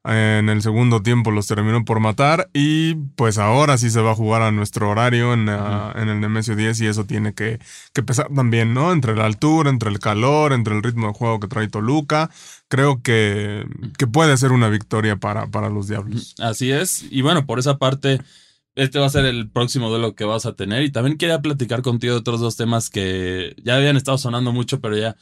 en 0.09 0.49
el 0.49 0.63
segundo 0.63 1.03
tiempo 1.03 1.33
los 1.33 1.49
terminó 1.49 1.85
por 1.85 1.99
matar. 2.01 2.49
Y 2.53 2.95
pues 3.17 3.39
ahora 3.39 3.77
sí 3.77 3.91
se 3.91 4.01
va 4.01 4.13
a 4.13 4.15
jugar 4.15 4.43
a 4.43 4.53
nuestro 4.53 4.89
horario 4.89 5.35
en, 5.35 5.49
en 5.49 6.09
el 6.09 6.21
Nemesio 6.21 6.55
10 6.55 6.81
y 6.81 6.87
eso 6.87 7.05
tiene 7.05 7.35
que, 7.35 7.59
que 7.93 8.03
pesar 8.03 8.29
también, 8.35 8.73
¿no? 8.73 8.93
Entre 8.93 9.17
la 9.17 9.27
altura, 9.27 9.69
entre 9.69 9.91
el 9.91 9.99
calor, 9.99 10.53
entre 10.53 10.77
el 10.77 10.83
ritmo 10.83 11.09
de 11.09 11.15
juego 11.15 11.41
que 11.41 11.49
trae 11.49 11.69
Toluca. 11.69 12.31
Creo 12.69 13.03
que, 13.03 13.67
que 13.99 14.07
puede 14.07 14.37
ser 14.37 14.53
una 14.53 14.69
victoria 14.69 15.17
para, 15.17 15.49
para 15.49 15.69
los 15.69 15.89
Diablos. 15.89 16.35
Así 16.39 16.71
es. 16.71 17.05
Y 17.11 17.23
bueno, 17.23 17.47
por 17.47 17.59
esa 17.59 17.79
parte, 17.79 18.21
este 18.77 18.99
va 18.99 19.07
a 19.07 19.11
ser 19.11 19.25
el 19.25 19.51
próximo 19.51 19.89
duelo 19.89 20.15
que 20.15 20.25
vas 20.25 20.47
a 20.47 20.55
tener. 20.55 20.83
Y 20.83 20.93
también 20.93 21.19
quería 21.19 21.43
platicar 21.43 21.83
contigo 21.83 22.15
de 22.15 22.21
otros 22.21 22.41
dos 22.41 22.57
temas 22.57 22.91
que 22.91 23.57
ya 23.63 23.77
habían 23.77 23.97
estado 23.97 24.19
sonando 24.19 24.53
mucho, 24.53 24.81
pero 24.81 24.97
ya 24.97 25.17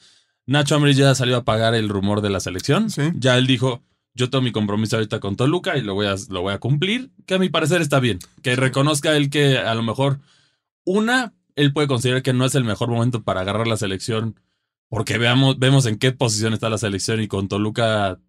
Nacho 0.46 0.76
Ambriz 0.76 0.96
ya 0.96 1.14
salió 1.14 1.37
a 1.37 1.44
pagar 1.44 1.75
el 1.75 1.88
rumor 1.88 2.20
de 2.20 2.30
la 2.30 2.40
selección. 2.40 2.90
Sí. 2.90 3.02
Ya 3.14 3.38
él 3.38 3.46
dijo, 3.46 3.82
yo 4.14 4.28
tengo 4.28 4.42
mi 4.42 4.52
compromiso 4.52 4.96
ahorita 4.96 5.20
con 5.20 5.37
Toluca 5.37 5.78
y 5.78 5.82
lo 5.82 5.94
voy 5.94 6.06
a, 6.06 6.16
lo 6.28 6.42
voy 6.42 6.52
a 6.52 6.58
cumplir, 6.58 7.11
que 7.26 7.34
a 7.34 7.38
mi 7.38 7.49
parecer 7.49 7.80
está 7.80 8.00
bien. 8.00 8.18
Que 8.42 8.56
reconozca 8.56 9.16
él 9.16 9.30
que 9.30 9.56
a 9.56 9.75
lo 9.75 9.82
mejor, 9.82 10.20
una, 10.84 11.32
él 11.56 11.73
puede 11.73 11.88
considerar 11.88 12.23
que 12.23 12.34
no 12.34 12.44
es 12.44 12.54
el 12.54 12.64
mejor 12.64 12.90
momento 12.90 13.23
para 13.23 13.40
agarrar 13.40 13.66
la 13.66 13.76
selección 13.76 14.37
porque 14.94 15.18
veamos, 15.18 15.58
vemos 15.58 15.87
en 15.87 15.99
qué 15.99 16.12
posición 16.12 16.52
está 16.52 16.68
la 16.68 16.78
selección 16.78 17.20
y 17.20 17.28
con 17.28 17.49
Toluca 17.49 18.20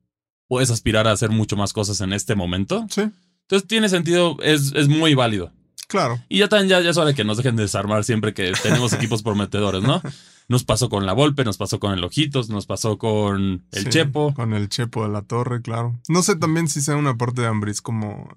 puedes 0.48 0.72
aspirar 0.72 1.08
a 1.08 1.12
hacer 1.12 1.30
mucho 1.30 1.56
más 1.56 1.74
cosas 1.74 2.02
en 2.02 2.12
este 2.12 2.34
momento. 2.34 2.88
Sí, 2.90 3.04
Entonces 3.46 3.68
tiene 3.68 3.90
sentido, 3.90 4.38
es, 4.42 4.74
es 4.76 4.88
muy 4.88 5.14
válido. 5.16 5.52
claro. 5.88 6.20
Y 6.30 6.40
ya 6.40 6.50
también 6.50 6.70
ya, 6.70 6.82
ya 6.82 6.90
es 6.90 6.98
hora 6.98 7.08
de 7.10 7.16
que 7.16 7.24
nos 7.24 7.38
dejen 7.38 7.56
de 7.56 7.64
desarmar 7.64 8.04
siempre 8.04 8.34
que 8.34 8.52
tenemos 8.64 8.92
equipos 8.94 9.22
prometedores, 9.24 9.82
¿no? 9.84 10.02
Nos 10.48 10.64
pasó 10.64 10.90
con 10.90 11.06
la 11.06 11.14
Volpe, 11.14 11.44
nos 11.44 11.58
pasó 11.58 11.80
con 11.80 11.92
el 11.94 12.04
Ojitos, 12.04 12.50
nos 12.50 12.66
pasó 12.68 12.98
con 12.98 13.64
el 13.72 13.84
Sí, 13.84 13.90
Chepo. 13.90 14.34
Con 14.36 14.54
el 14.54 14.70
Chepo 14.70 15.04
de 15.04 15.10
la 15.10 15.22
Torre, 15.24 15.62
claro. 15.62 16.00
No 16.08 16.22
sé 16.24 16.36
también 16.36 16.68
si 16.68 16.82
sea 16.82 16.96
una 16.96 17.18
parte 17.18 17.42
de 17.42 17.48
Ambris 17.48 17.82
como 17.82 18.30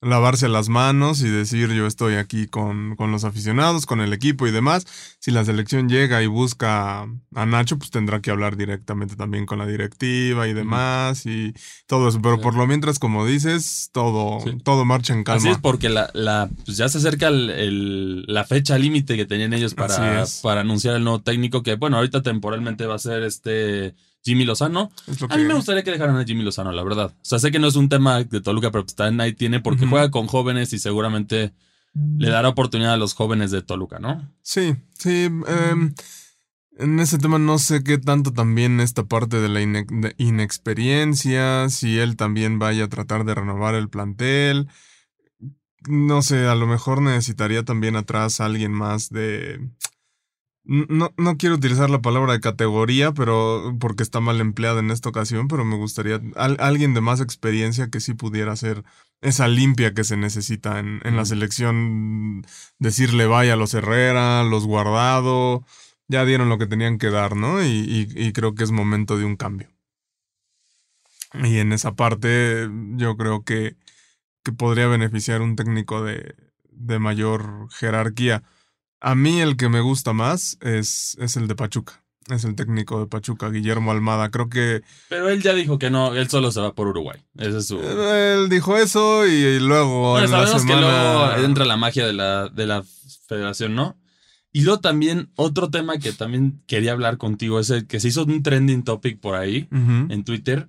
lavarse 0.00 0.48
las 0.48 0.68
manos 0.68 1.22
y 1.22 1.28
decir 1.28 1.70
yo 1.72 1.86
estoy 1.86 2.14
aquí 2.14 2.46
con, 2.46 2.94
con 2.94 3.10
los 3.10 3.24
aficionados, 3.24 3.84
con 3.84 4.00
el 4.00 4.12
equipo 4.12 4.46
y 4.46 4.52
demás. 4.52 4.86
Si 5.18 5.32
la 5.32 5.44
selección 5.44 5.88
llega 5.88 6.22
y 6.22 6.26
busca 6.28 7.02
a 7.34 7.46
Nacho, 7.46 7.78
pues 7.78 7.90
tendrá 7.90 8.20
que 8.20 8.30
hablar 8.30 8.56
directamente 8.56 9.16
también 9.16 9.44
con 9.44 9.58
la 9.58 9.66
directiva 9.66 10.46
y 10.46 10.52
demás 10.54 11.26
y 11.26 11.52
todo 11.88 12.08
eso. 12.08 12.20
Pero 12.22 12.36
Sí. 12.36 12.42
por 12.42 12.54
lo 12.54 12.66
mientras, 12.68 12.98
como 13.00 13.26
dices, 13.26 13.90
todo, 13.92 14.38
Sí. 14.44 14.56
todo 14.62 14.84
marcha 14.84 15.14
en 15.14 15.24
calma. 15.24 15.38
Así 15.40 15.48
es 15.48 15.58
porque 15.58 15.88
la, 15.88 16.10
la, 16.14 16.48
pues 16.64 16.76
ya 16.76 16.88
se 16.88 16.98
acerca 16.98 17.26
el- 17.28 17.50
el- 17.50 18.24
la 18.28 18.44
fecha 18.44 18.78
límite 18.78 19.16
que 19.16 19.26
tenían 19.26 19.52
ellos 19.52 19.74
para, 19.74 20.24
para 20.42 20.60
anunciar 20.60 20.94
el 20.94 21.02
nuevo 21.02 21.20
técnico, 21.22 21.62
que 21.64 21.74
bueno, 21.74 21.96
ahorita 21.96 22.22
temporalmente 22.22 22.86
va 22.86 22.94
a 22.94 22.98
ser 23.00 23.24
este 23.24 23.94
Jimmy 24.28 24.44
Lozano. 24.44 24.90
A 25.30 25.36
mí 25.36 25.44
me 25.44 25.54
gustaría 25.54 25.82
que 25.82 25.90
dejaran 25.90 26.16
a 26.16 26.24
Jimmy 26.24 26.42
Lozano, 26.42 26.70
la 26.72 26.82
verdad. 26.84 27.06
O 27.16 27.24
sea, 27.24 27.38
sé 27.38 27.50
que 27.50 27.58
no 27.58 27.66
es 27.66 27.76
un 27.76 27.88
tema 27.88 28.22
de 28.22 28.40
Toluca, 28.40 28.70
pero 28.70 28.84
pues 28.84 28.94
también 28.94 29.20
ahí 29.20 29.32
tiene 29.32 29.60
porque 29.60 29.86
juega 29.86 30.10
con 30.10 30.26
jóvenes 30.26 30.72
y 30.74 30.78
seguramente 30.78 31.52
le 32.18 32.28
dará 32.28 32.48
oportunidad 32.50 32.92
a 32.92 32.96
los 32.98 33.14
jóvenes 33.14 33.50
de 33.50 33.62
Toluca, 33.62 33.98
¿no? 33.98 34.30
Sí, 34.42 34.76
sí. 34.98 35.24
em, 35.46 35.94
en 36.78 37.00
ese 37.00 37.18
tema 37.18 37.38
no 37.38 37.58
sé 37.58 37.82
qué 37.82 37.98
tanto 37.98 38.32
también 38.32 38.78
esta 38.80 39.04
parte 39.04 39.40
de 39.40 39.48
la 39.48 39.60
ine- 39.62 39.86
de 39.90 40.14
inexperiencia, 40.18 41.68
si 41.70 41.98
él 41.98 42.16
también 42.16 42.58
vaya 42.58 42.84
a 42.84 42.88
tratar 42.88 43.24
de 43.24 43.34
renovar 43.34 43.74
el 43.74 43.88
plantel. 43.88 44.68
No 45.88 46.22
sé, 46.22 46.46
a 46.46 46.54
lo 46.54 46.66
mejor 46.66 47.00
necesitaría 47.02 47.64
también 47.64 47.96
atrás 47.96 48.40
alguien 48.40 48.72
más 48.72 49.08
de... 49.10 49.58
No, 50.68 51.14
no 51.16 51.38
quiero 51.38 51.54
utilizar 51.54 51.88
la 51.88 52.02
palabra 52.02 52.34
de 52.34 52.40
categoría, 52.40 53.12
pero 53.12 53.74
porque 53.80 54.02
está 54.02 54.20
mal 54.20 54.38
empleada 54.38 54.80
en 54.80 54.90
esta 54.90 55.08
ocasión, 55.08 55.48
pero 55.48 55.64
me 55.64 55.76
gustaría 55.76 56.20
al- 56.36 56.58
alguien 56.60 56.92
de 56.92 57.00
más 57.00 57.22
experiencia 57.22 57.88
que 57.88 58.00
sí 58.00 58.12
pudiera 58.12 58.52
hacer 58.52 58.84
esa 59.22 59.48
limpia 59.48 59.94
que 59.94 60.04
se 60.04 60.18
necesita 60.18 60.78
en, 60.78 61.00
en 61.04 61.16
la 61.16 61.22
Ujú. 61.22 61.30
selección 61.30 62.44
decirle 62.78 63.24
vaya 63.26 63.54
a 63.54 63.56
los 63.56 63.72
Herrera, 63.72 64.44
los 64.44 64.66
Guardado, 64.66 65.64
ya 66.06 66.26
dieron 66.26 66.50
lo 66.50 66.58
que 66.58 66.66
tenían 66.66 66.98
que 66.98 67.08
dar, 67.10 67.34
¿no? 67.34 67.62
Y, 67.62 67.68
y- 67.68 68.08
y 68.14 68.32
creo 68.34 68.54
que 68.54 68.64
es 68.64 68.70
momento 68.70 69.16
de 69.16 69.24
un 69.24 69.36
cambio. 69.36 69.68
Y 71.34 71.58
en 71.58 71.72
esa 71.72 71.94
parte 71.94 72.68
yo 72.96 73.16
creo 73.16 73.42
que, 73.44 73.76
que 74.44 74.52
podría 74.52 74.88
beneficiar 74.88 75.42
un 75.42 75.56
técnico 75.56 76.02
de, 76.04 76.34
de 76.70 76.98
mayor 76.98 77.68
jerarquía. 77.72 78.42
A 79.00 79.14
mí 79.14 79.40
el 79.40 79.56
que 79.56 79.68
me 79.68 79.80
gusta 79.80 80.12
más 80.12 80.58
es, 80.60 81.16
es 81.20 81.36
el 81.36 81.46
de 81.48 81.54
Pachuca. 81.54 82.02
Es 82.28 82.44
el 82.44 82.56
técnico 82.56 83.00
de 83.00 83.06
Pachuca, 83.06 83.48
Guillermo 83.48 83.90
Almada. 83.90 84.30
Creo 84.30 84.50
que 84.50 84.82
Pero 85.08 85.30
él 85.30 85.40
ya 85.40 85.54
dijo 85.54 85.78
que 85.78 85.88
no, 85.88 86.14
él 86.14 86.28
solo 86.28 86.50
se 86.52 86.60
va 86.60 86.74
por 86.74 86.86
Uruguay. 86.88 87.18
Ese 87.38 87.58
es 87.58 87.66
su. 87.68 87.80
él 87.80 88.48
dijo 88.50 88.76
eso 88.76 89.26
y, 89.26 89.30
y 89.30 89.60
luego 89.60 90.10
Bueno, 90.12 90.26
en 90.26 90.32
la 90.32 90.46
sabemos 90.46 90.64
que 90.66 90.76
luego 90.76 91.32
entra 91.46 91.64
la 91.64 91.76
magia 91.78 92.06
de 92.06 92.12
la, 92.12 92.48
de 92.48 92.66
la 92.66 92.84
federación, 93.28 93.74
¿no? 93.74 93.96
Y 94.52 94.62
luego 94.62 94.80
también, 94.80 95.30
otro 95.36 95.70
tema 95.70 95.98
que 95.98 96.12
también 96.12 96.62
quería 96.66 96.92
hablar 96.92 97.16
contigo 97.18 97.60
es 97.60 97.70
el 97.70 97.86
que 97.86 98.00
se 98.00 98.08
hizo 98.08 98.24
un 98.24 98.42
trending 98.42 98.82
topic 98.82 99.20
por 99.20 99.34
ahí 99.34 99.68
en 99.70 100.24
Twitter, 100.24 100.68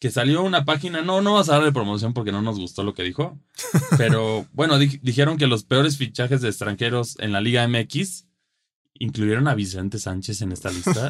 que 0.00 0.10
salió 0.10 0.42
una 0.42 0.64
página, 0.64 1.02
no, 1.02 1.20
no 1.22 1.34
vas 1.34 1.48
a 1.48 1.54
darle 1.54 1.72
promoción 1.72 2.12
porque 2.14 2.30
no 2.32 2.40
nos 2.42 2.58
gustó 2.58 2.82
lo 2.84 2.94
que 2.94 3.02
dijo, 3.02 3.38
pero 3.96 4.46
bueno, 4.52 4.78
di- 4.78 5.00
dijeron 5.02 5.36
que 5.38 5.46
los 5.48 5.64
peores 5.64 5.96
fichajes 5.96 6.40
de 6.40 6.48
extranjeros 6.48 7.16
en 7.18 7.32
la 7.32 7.40
Liga 7.40 7.66
MX 7.66 8.26
incluyeron 9.00 9.48
a 9.48 9.54
Vicente 9.54 9.98
Sánchez 9.98 10.42
en 10.42 10.52
esta 10.52 10.70
lista. 10.70 11.08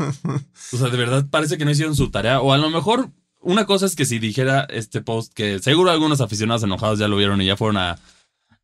O 0.72 0.76
sea, 0.76 0.88
de 0.88 0.96
verdad 0.98 1.26
parece 1.30 1.56
que 1.58 1.64
no 1.64 1.70
hicieron 1.70 1.96
su 1.96 2.10
tarea. 2.10 2.40
O 2.40 2.52
a 2.52 2.58
lo 2.58 2.70
mejor, 2.70 3.10
una 3.40 3.64
cosa 3.66 3.86
es 3.86 3.96
que 3.96 4.04
si 4.04 4.18
dijera 4.18 4.66
este 4.70 5.00
post, 5.00 5.32
que 5.32 5.58
seguro 5.60 5.90
algunos 5.90 6.20
aficionados 6.20 6.62
enojados 6.62 6.98
ya 6.98 7.08
lo 7.08 7.16
vieron 7.16 7.40
y 7.40 7.46
ya 7.46 7.56
fueron 7.56 7.78
a, 7.78 7.98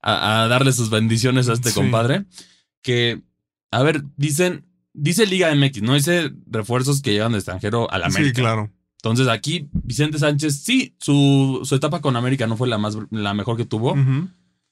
a- 0.02 0.42
a 0.42 0.48
darle 0.48 0.72
sus 0.72 0.90
bendiciones 0.90 1.48
a 1.48 1.54
este 1.54 1.70
Sí. 1.70 1.74
compadre. 1.74 2.24
Que, 2.82 3.22
a 3.70 3.82
ver, 3.82 4.02
dicen, 4.16 4.66
dice 4.92 5.26
Liga 5.26 5.54
MX, 5.54 5.80
no 5.82 5.94
dice 5.94 6.30
refuerzos 6.46 7.00
que 7.00 7.12
llegan 7.12 7.32
de 7.32 7.38
extranjero 7.38 7.90
a 7.90 7.98
la 7.98 8.06
América. 8.06 8.28
Sí, 8.36 8.42
claro. 8.42 8.70
Entonces 9.04 9.28
aquí, 9.28 9.68
Vicente 9.72 10.18
Sánchez, 10.18 10.62
sí, 10.62 10.94
su, 10.98 11.60
su 11.64 11.74
etapa 11.74 12.00
con 12.00 12.16
América 12.16 12.46
no 12.46 12.56
fue 12.56 12.66
la 12.68 12.78
más 12.78 12.96
la 13.10 13.34
mejor 13.34 13.58
que 13.58 13.66
tuvo. 13.66 13.94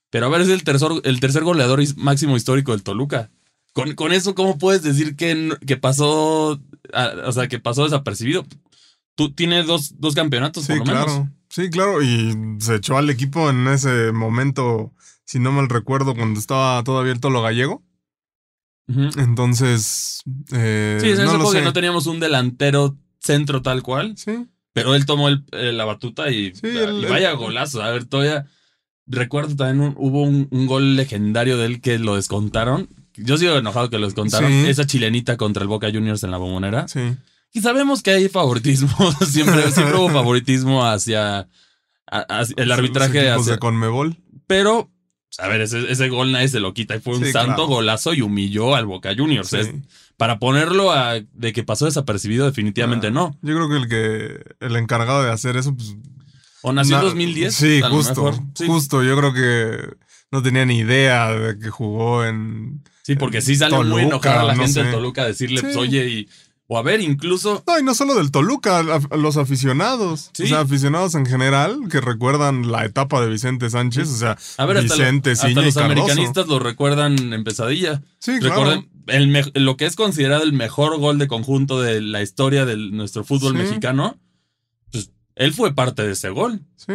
Pero 0.09 0.25
a 0.27 0.29
ver, 0.31 0.41
es 0.41 0.49
el 0.49 0.65
tercer, 0.65 0.91
el 1.05 1.21
tercer 1.21 1.45
goleador 1.45 1.81
máximo 1.99 2.35
histórico 2.35 2.73
del 2.73 2.83
Toluca. 2.83 3.31
Con, 3.75 3.95
con 3.95 4.11
eso, 4.13 4.35
¿cómo 4.35 4.57
puedes 4.57 4.83
decir 4.83 5.17
que, 5.17 5.51
que 5.67 5.77
pasó, 5.77 6.59
a- 6.95 7.13
o 7.27 7.33
sea, 7.33 7.47
que 7.49 7.59
pasó 7.59 7.85
desapercibido? 7.85 8.47
Tú 9.17 9.33
tienes 9.33 9.67
dos, 9.67 9.97
dos 9.99 10.15
campeonatos, 10.15 10.65
Sí, 10.65 10.69
por 10.79 10.79
lo 10.79 10.85
menos. 10.87 11.05
claro. 11.05 11.31
Sí, 11.51 11.69
claro. 11.69 12.03
Y 12.03 12.33
se 12.61 12.77
echó 12.77 12.97
al 12.97 13.11
equipo 13.11 13.51
en 13.51 13.69
ese 13.69 14.13
momento, 14.13 14.95
si 15.27 15.41
no 15.41 15.53
mal 15.53 15.69
recuerdo, 15.69 16.15
cuando 16.15 16.41
estaba 16.41 16.83
todavía 16.85 17.13
el 17.13 17.21
Tolo 17.21 17.43
Gallego. 17.43 17.83
Entonces, 18.89 20.23
eh, 20.53 20.99
Sí, 21.01 21.09
es 21.11 21.19
no 21.19 21.25
eso 21.27 21.39
porque 21.43 21.59
sé. 21.61 21.65
no 21.65 21.73
teníamos 21.73 22.07
un 22.07 22.21
delantero 22.21 22.97
centro 23.23 23.63
tal 23.63 23.83
cual, 23.83 24.15
Sí, 24.17 24.47
pero 24.73 24.95
él 24.95 25.07
tomó 25.07 25.29
el- 25.29 25.45
eh, 25.53 25.73
la 25.73 25.85
batuta 25.85 26.31
y, 26.31 26.55
Sí, 26.55 26.67
el- 26.67 27.03
y 27.03 27.07
vaya 27.07 27.31
el- 27.33 27.37
golazo. 27.37 27.83
A 27.83 27.91
ver, 27.91 28.05
todavía 28.07 28.47
recuerdo 29.07 29.55
también 29.57 29.81
un- 29.81 29.95
hubo 29.99 30.23
un, 30.23 30.49
un 30.51 30.67
gol 30.67 30.97
legendario 30.97 31.57
de 31.59 31.67
él 31.67 31.81
que 31.81 31.99
lo 31.99 32.17
descontaron. 32.17 32.89
Yo 33.17 33.37
sigo 33.37 33.55
enojado 33.57 33.91
que 33.91 33.99
lo 33.99 34.07
descontaron. 34.07 34.51
Sí. 34.51 34.69
Esa 34.69 34.87
chilenita 34.87 35.37
contra 35.37 35.63
el 35.63 35.69
Boca 35.69 35.91
Juniors 35.93 36.23
en 36.25 36.31
la 36.31 36.39
bombonera. 36.39 36.89
sí. 36.89 37.01
Y 37.55 37.61
sabemos 37.61 38.03
que 38.03 38.13
hay 38.13 38.29
favoritismo, 38.31 38.89
siempre, 39.29 39.71
siempre 39.73 39.99
hubo 39.99 40.09
favoritismo 40.09 40.87
hacia, 40.87 41.49
el 42.57 42.73
arbitraje, 42.73 43.29
hacia- 43.31 43.53
de 43.55 43.59
Conmebol. 43.59 44.17
pero, 44.47 44.91
a 45.39 45.49
ver, 45.49 45.61
ese, 45.63 45.91
ese 45.93 46.09
gol 46.09 46.33
nadie 46.33 46.49
se 46.49 46.61
lo 46.61 46.73
quita 46.73 46.97
y 46.97 47.01
fue 47.01 47.17
un 47.19 47.25
Sí, 47.27 47.33
santo 47.33 47.55
claro. 47.57 47.67
golazo 47.67 48.15
y 48.15 48.23
humilló 48.23 48.75
al 48.75 48.87
Boca 48.87 49.15
Juniors. 49.17 49.53
Es- 49.53 49.71
para 50.23 50.39
ponerlo 50.39 50.93
a, 50.93 51.15
de 51.15 51.53
que 51.53 51.65
pasó 51.65 51.85
desapercibido, 51.87 52.47
definitivamente 52.47 53.09
Ah, 53.09 53.11
no. 53.11 53.37
Yo 53.43 53.57
creo 53.57 53.69
que 53.69 53.77
el 53.77 53.89
que 53.89 54.55
el 54.65 54.77
encargado 54.77 55.25
de 55.25 55.33
hacer 55.33 55.57
eso, 55.57 55.75
pues. 55.75 55.97
O 56.63 56.73
nació 56.73 56.95
en 56.95 57.01
na- 57.03 57.09
2010. 57.09 57.53
Sí, 57.53 57.81
lo 57.81 57.91
justo. 57.91 58.23
mejor. 58.27 58.35
Sí, 58.55 58.67
Justo. 58.69 59.03
Yo 59.03 59.17
creo 59.17 59.33
que 59.35 59.97
no 60.31 60.41
tenía 60.41 60.65
ni 60.65 60.79
idea 60.79 61.33
de 61.33 61.59
que 61.59 61.71
jugó 61.71 62.25
en. 62.25 62.85
sí, 63.03 63.17
porque 63.17 63.41
sí 63.43 63.57
muy 63.59 63.69
Toluca, 63.69 64.03
enojada 64.03 64.45
la 64.45 64.55
no 64.55 64.63
gente 64.63 64.79
de 64.79 64.87
sé. 64.87 64.93
Toluca 64.93 65.23
a 65.23 65.27
decirle, 65.27 65.57
Sí. 65.59 65.63
pues, 65.65 65.77
oye, 65.77 66.09
y, 66.09 66.29
o 66.69 66.79
a 66.79 66.83
ver, 66.83 67.01
incluso 67.01 67.65
No, 67.67 67.79
y 67.81 67.83
no 67.83 67.93
solo 67.93 68.15
del 68.15 68.31
Toluca, 68.31 68.79
a, 68.79 69.17
los 69.17 69.37
aficionados. 69.39 70.31
Sí. 70.35 70.45
O 70.45 70.47
sea, 70.47 70.61
aficionados 70.61 71.17
en 71.17 71.27
general 71.27 71.81
que 71.91 72.01
recuerdan 72.01 72.71
la 72.71 72.85
etapa 72.85 73.21
de 73.21 73.29
Vicente 73.29 73.69
Sánchez. 73.69 74.09
O 74.09 74.17
sea, 74.17 74.39
A 74.57 74.65
ver, 74.67 74.77
hasta, 74.77 74.95
lo- 74.95 75.03
Vicente, 75.03 75.33
hasta 75.33 75.51
y 75.51 75.55
los 75.55 75.75
Cardoso. 75.75 75.85
americanistas 75.85 76.47
lo 76.47 76.61
recuerdan 76.61 77.33
en 77.33 77.43
pesadilla. 77.43 78.03
Sí, 78.21 78.39
claro. 78.39 78.85
El 79.07 79.51
lo 79.55 79.77
que 79.77 79.87
es 79.87 79.97
considerado 79.97 80.43
el 80.45 80.53
mejor 80.53 80.99
gol 80.99 81.19
de 81.19 81.29
conjunto 81.29 81.81
de 81.81 82.01
la 82.01 82.23
historia 82.23 82.65
de 82.65 82.77
nuestro 82.77 83.25
fútbol 83.25 83.53
Sí. 83.53 83.59
mexicano, 83.63 84.19
pues 84.91 85.11
él 85.35 85.53
fue 85.53 85.75
parte 85.75 86.03
de 86.07 86.13
ese 86.13 86.29
gol. 86.31 86.61
Sí. 86.77 86.93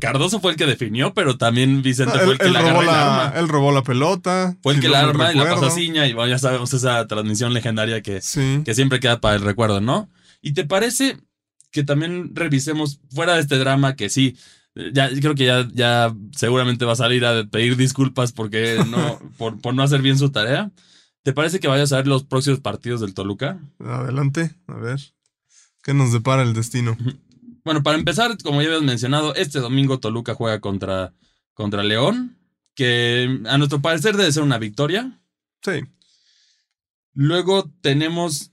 Cardoso 0.00 0.40
fue 0.40 0.50
el 0.50 0.56
que 0.56 0.66
definió, 0.66 1.14
pero 1.14 1.36
también 1.38 1.80
Vicente 1.82 2.16
No, 2.18 2.24
fue 2.24 2.32
el 2.32 2.38
que 2.38 2.46
él 2.46 2.52
le 2.54 2.60
robó 2.60 2.82
la, 2.82 3.26
arma. 3.28 3.38
él 3.38 3.48
robó 3.48 3.70
la 3.72 3.82
pelota. 3.84 4.56
Fue 4.62 4.74
el 4.74 4.80
que 4.80 4.88
la 4.88 5.00
arma 5.00 5.32
y 5.32 5.36
la 5.36 5.44
pasó 5.44 5.66
a 5.66 5.70
Ciña 5.70 6.06
y 6.08 6.12
bueno, 6.12 6.28
ya 6.30 6.38
sabemos 6.38 6.72
esa 6.72 7.06
transmisión 7.06 7.54
legendaria 7.54 8.02
que, 8.02 8.20
Sí. 8.20 8.62
que 8.64 8.74
siempre 8.74 8.98
queda 8.98 9.20
para 9.20 9.36
el 9.36 9.42
recuerdo, 9.42 9.80
¿no? 9.80 10.08
¿Y 10.42 10.54
te 10.54 10.64
parece 10.64 11.18
que 11.70 11.84
también 11.84 12.34
revisemos 12.34 12.98
fuera 13.14 13.34
de 13.34 13.42
este 13.42 13.58
drama 13.58 13.94
que 13.94 14.08
sí, 14.08 14.36
ya 14.92 15.08
creo 15.08 15.34
que 15.36 15.44
ya, 15.46 15.68
ya 15.72 16.12
seguramente 16.32 16.84
va 16.84 16.94
a 16.94 16.96
salir 16.96 17.24
a 17.24 17.44
pedir 17.44 17.76
disculpas 17.76 18.32
porque 18.32 18.78
no, 18.88 19.20
por, 19.38 19.60
por 19.60 19.72
no 19.74 19.82
hacer 19.84 20.02
bien 20.02 20.18
su 20.18 20.30
tarea? 20.30 20.72
¿Te 21.26 21.32
parece 21.32 21.58
que 21.58 21.66
vayas 21.66 21.92
a 21.92 21.96
ver 21.96 22.06
los 22.06 22.22
próximos 22.22 22.60
partidos 22.60 23.00
del 23.00 23.12
Toluca? 23.12 23.58
Adelante, 23.80 24.54
a 24.68 24.76
ver. 24.76 25.00
¿Qué 25.82 25.92
nos 25.92 26.12
depara 26.12 26.42
el 26.42 26.54
destino? 26.54 26.96
Bueno, 27.64 27.82
para 27.82 27.98
empezar, 27.98 28.38
como 28.44 28.62
ya 28.62 28.68
habías 28.68 28.84
mencionado, 28.84 29.34
este 29.34 29.58
domingo 29.58 29.98
Toluca 29.98 30.36
juega 30.36 30.60
contra, 30.60 31.12
contra 31.52 31.82
León, 31.82 32.38
que 32.76 33.40
a 33.48 33.58
nuestro 33.58 33.82
parecer 33.82 34.16
debe 34.16 34.30
ser 34.30 34.44
una 34.44 34.58
victoria. 34.58 35.20
Sí. 35.62 35.80
Luego 37.12 37.68
tenemos 37.80 38.52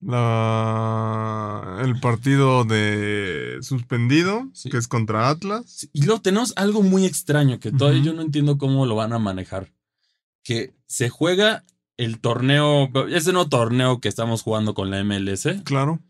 La, 0.00 1.78
el 1.82 1.98
partido 2.00 2.64
de 2.64 3.60
suspendido, 3.62 4.50
Sí. 4.52 4.68
que 4.68 4.76
es 4.76 4.88
contra 4.88 5.30
Atlas. 5.30 5.88
Y 5.94 6.02
luego 6.04 6.20
tenemos 6.20 6.52
algo 6.56 6.82
muy 6.82 7.06
extraño 7.06 7.58
que 7.58 7.72
todavía 7.72 8.02
yo 8.02 8.12
no 8.12 8.20
entiendo 8.20 8.58
cómo 8.58 8.84
lo 8.84 8.94
van 8.94 9.14
a 9.14 9.18
manejar. 9.18 9.72
Que 10.44 10.74
se 10.86 11.08
juega 11.08 11.64
el 11.98 12.20
torneo, 12.20 12.90
ese 13.10 13.32
nuevo 13.32 13.48
torneo 13.50 14.00
que 14.00 14.08
estamos 14.08 14.42
jugando 14.42 14.72
con 14.72 14.90
la 14.90 15.02
MLS. 15.04 15.48
Claro. 15.64 16.00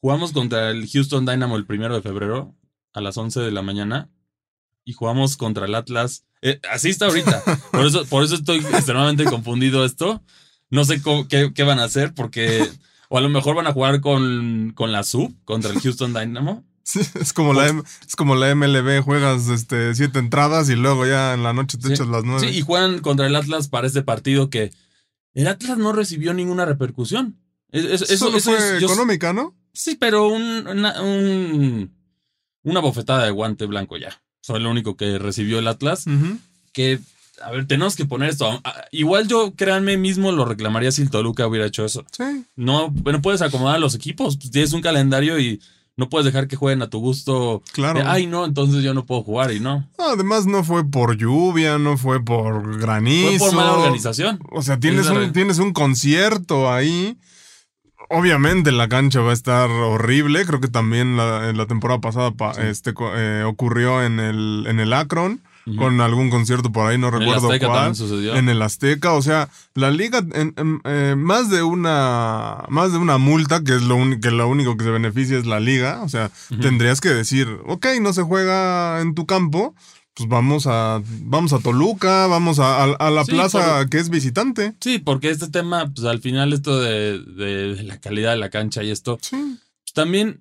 Jugamos 0.00 0.32
contra 0.32 0.70
el 0.70 0.88
Houston 0.88 1.26
Dynamo 1.26 1.56
el 1.56 1.66
primero 1.66 1.94
de 1.94 2.02
febrero 2.02 2.54
a 2.92 3.00
las 3.00 3.16
11 3.16 3.40
de 3.40 3.50
la 3.50 3.62
mañana 3.62 4.10
y 4.84 4.92
jugamos 4.92 5.36
contra 5.36 5.66
el 5.66 5.74
Atlas. 5.74 6.26
Eh, 6.42 6.60
así 6.70 6.90
está 6.90 7.06
ahorita. 7.06 7.42
Por 7.72 7.86
eso, 7.86 8.04
por 8.06 8.24
eso 8.24 8.34
estoy 8.34 8.58
extremadamente 8.58 9.24
confundido 9.24 9.84
esto. 9.84 10.22
No 10.70 10.84
sé 10.84 11.00
qué, 11.28 11.52
qué, 11.54 11.62
van 11.62 11.78
a 11.78 11.84
hacer 11.84 12.14
porque... 12.14 12.68
O 13.08 13.18
a 13.18 13.20
lo 13.20 13.28
mejor 13.28 13.54
van 13.54 13.66
a 13.66 13.72
jugar 13.72 14.00
con, 14.00 14.72
con 14.74 14.90
la 14.90 15.04
sub 15.04 15.34
contra 15.44 15.70
el 15.70 15.80
Houston 15.80 16.14
Dynamo. 16.14 16.64
Sí, 16.82 17.00
es 17.20 17.32
como, 17.32 17.52
la, 17.52 17.68
es 17.68 18.16
como 18.16 18.34
la 18.34 18.54
MLB, 18.54 19.02
juegas 19.02 19.48
este, 19.48 19.94
siete 19.94 20.18
entradas 20.18 20.68
y 20.70 20.76
luego 20.76 21.06
ya 21.06 21.34
en 21.34 21.42
la 21.42 21.52
noche 21.52 21.78
te 21.78 21.88
echas 21.88 22.08
las 22.08 22.24
nueve. 22.24 22.40
Sí, 22.40 22.58
y 22.58 22.62
juegan 22.62 23.00
contra 23.00 23.26
el 23.26 23.36
Atlas 23.36 23.68
para 23.68 23.86
este 23.86 24.02
partido 24.02 24.50
que 24.50 24.72
el 25.34 25.46
Atlas 25.46 25.78
no 25.78 25.92
recibió 25.92 26.34
ninguna 26.34 26.64
repercusión. 26.64 27.36
Eso, 27.70 28.04
eso, 28.04 28.40
fue 28.40 28.78
económica, 28.78 29.32
¿no? 29.32 29.54
Sí, 29.72 29.96
pero 29.98 30.28
un, 30.28 30.66
una, 30.66 31.00
una 32.62 32.80
bofetada 32.80 33.24
de 33.24 33.30
guante 33.30 33.64
blanco 33.66 33.96
ya. 33.96 34.22
Fue 34.42 34.60
lo 34.60 34.70
único 34.70 34.96
que 34.96 35.18
recibió 35.18 35.58
el 35.58 35.68
Atlas. 35.68 36.04
Que, 36.72 36.98
a 37.40 37.50
ver, 37.50 37.66
tenemos 37.66 37.96
que 37.96 38.04
poner 38.04 38.28
esto. 38.28 38.60
Igual 38.90 39.28
yo, 39.28 39.54
créanme, 39.54 39.96
mismo 39.96 40.32
lo 40.32 40.44
reclamaría 40.44 40.92
si 40.92 41.02
el 41.02 41.10
Toluca 41.10 41.46
hubiera 41.46 41.66
hecho 41.66 41.84
eso. 41.84 42.04
Sí. 42.10 42.44
No, 42.56 42.92
no 43.04 43.22
puedes 43.22 43.40
acomodar 43.40 43.76
a 43.76 43.80
los 43.80 43.94
equipos. 43.94 44.36
Pues, 44.36 44.50
tienes 44.50 44.72
un 44.72 44.82
calendario 44.82 45.38
y 45.38 45.60
no 46.02 46.08
puedes 46.08 46.24
dejar 46.24 46.48
que 46.48 46.56
jueguen 46.56 46.82
a 46.82 46.90
tu 46.90 46.98
gusto. 46.98 47.62
Claro. 47.72 48.02
Ay, 48.04 48.26
no, 48.26 48.44
entonces 48.44 48.82
yo 48.82 48.92
no 48.92 49.06
puedo 49.06 49.22
jugar 49.22 49.52
y 49.52 49.60
no. 49.60 49.88
Además, 49.98 50.46
no 50.46 50.64
fue 50.64 50.84
por 50.84 51.16
lluvia, 51.16 51.78
no 51.78 51.96
fue 51.96 52.20
por 52.24 52.80
granizo. 52.80 53.38
Fue 53.38 53.50
por 53.50 53.56
mala 53.56 53.72
organización. 53.74 54.40
O 54.50 54.62
sea, 54.62 54.80
tienes, 54.80 55.08
un, 55.08 55.32
tienes 55.32 55.60
un 55.60 55.72
concierto 55.72 56.72
ahí. 56.72 57.16
Obviamente 58.10 58.72
la 58.72 58.88
cancha 58.88 59.20
va 59.20 59.30
a 59.30 59.34
estar 59.34 59.70
horrible. 59.70 60.44
Creo 60.44 60.60
que 60.60 60.66
también 60.66 61.16
la, 61.16 61.52
la 61.52 61.66
temporada 61.66 62.00
pasada 62.00 62.32
este, 62.58 62.92
eh, 63.14 63.44
ocurrió 63.46 64.02
en 64.02 64.18
el, 64.18 64.64
en 64.66 64.80
el 64.80 64.92
Akron 64.92 65.40
con 65.76 66.00
algún 66.00 66.30
concierto 66.30 66.72
por 66.72 66.90
ahí, 66.90 66.98
no 66.98 67.10
recuerdo 67.10 67.48
cuál. 67.60 67.94
En 68.36 68.48
el 68.48 68.62
Azteca, 68.62 69.12
o 69.12 69.22
sea, 69.22 69.48
la 69.74 69.90
liga, 69.90 70.24
en, 70.32 70.80
eh, 70.84 71.14
más 71.16 71.50
de 71.50 71.62
una, 71.62 72.64
más 72.68 72.92
de 72.92 72.98
una 72.98 73.18
multa, 73.18 73.62
que 73.62 73.76
es 73.76 73.82
lo, 73.82 73.96
que 74.20 74.30
lo 74.30 74.48
único 74.48 74.76
que 74.76 74.84
se 74.84 74.90
beneficia 74.90 75.38
es 75.38 75.46
la 75.46 75.60
liga, 75.60 76.02
o 76.02 76.08
sea, 76.08 76.30
tendrías 76.60 77.00
que 77.00 77.10
decir, 77.10 77.48
ok, 77.66 77.86
no 78.00 78.12
se 78.12 78.22
juega 78.22 79.00
en 79.00 79.14
tu 79.14 79.26
campo, 79.26 79.74
pues 80.14 80.28
vamos 80.28 80.66
a, 80.66 81.02
vamos 81.22 81.52
a 81.52 81.58
Toluca, 81.58 82.26
vamos 82.26 82.58
a, 82.58 82.86
la 83.10 83.24
plaza 83.24 83.86
que 83.90 83.98
es 83.98 84.10
visitante. 84.10 84.74
Sí, 84.80 84.98
porque 84.98 85.30
este 85.30 85.48
tema, 85.48 85.90
pues 85.94 86.06
al 86.06 86.20
final 86.20 86.52
esto 86.52 86.80
de, 86.80 87.18
de, 87.18 87.82
la 87.84 87.98
calidad 87.98 88.32
de 88.32 88.36
la 88.36 88.50
cancha 88.50 88.82
y 88.82 88.90
esto, 88.90 89.18
sí. 89.22 89.58
También, 89.92 90.40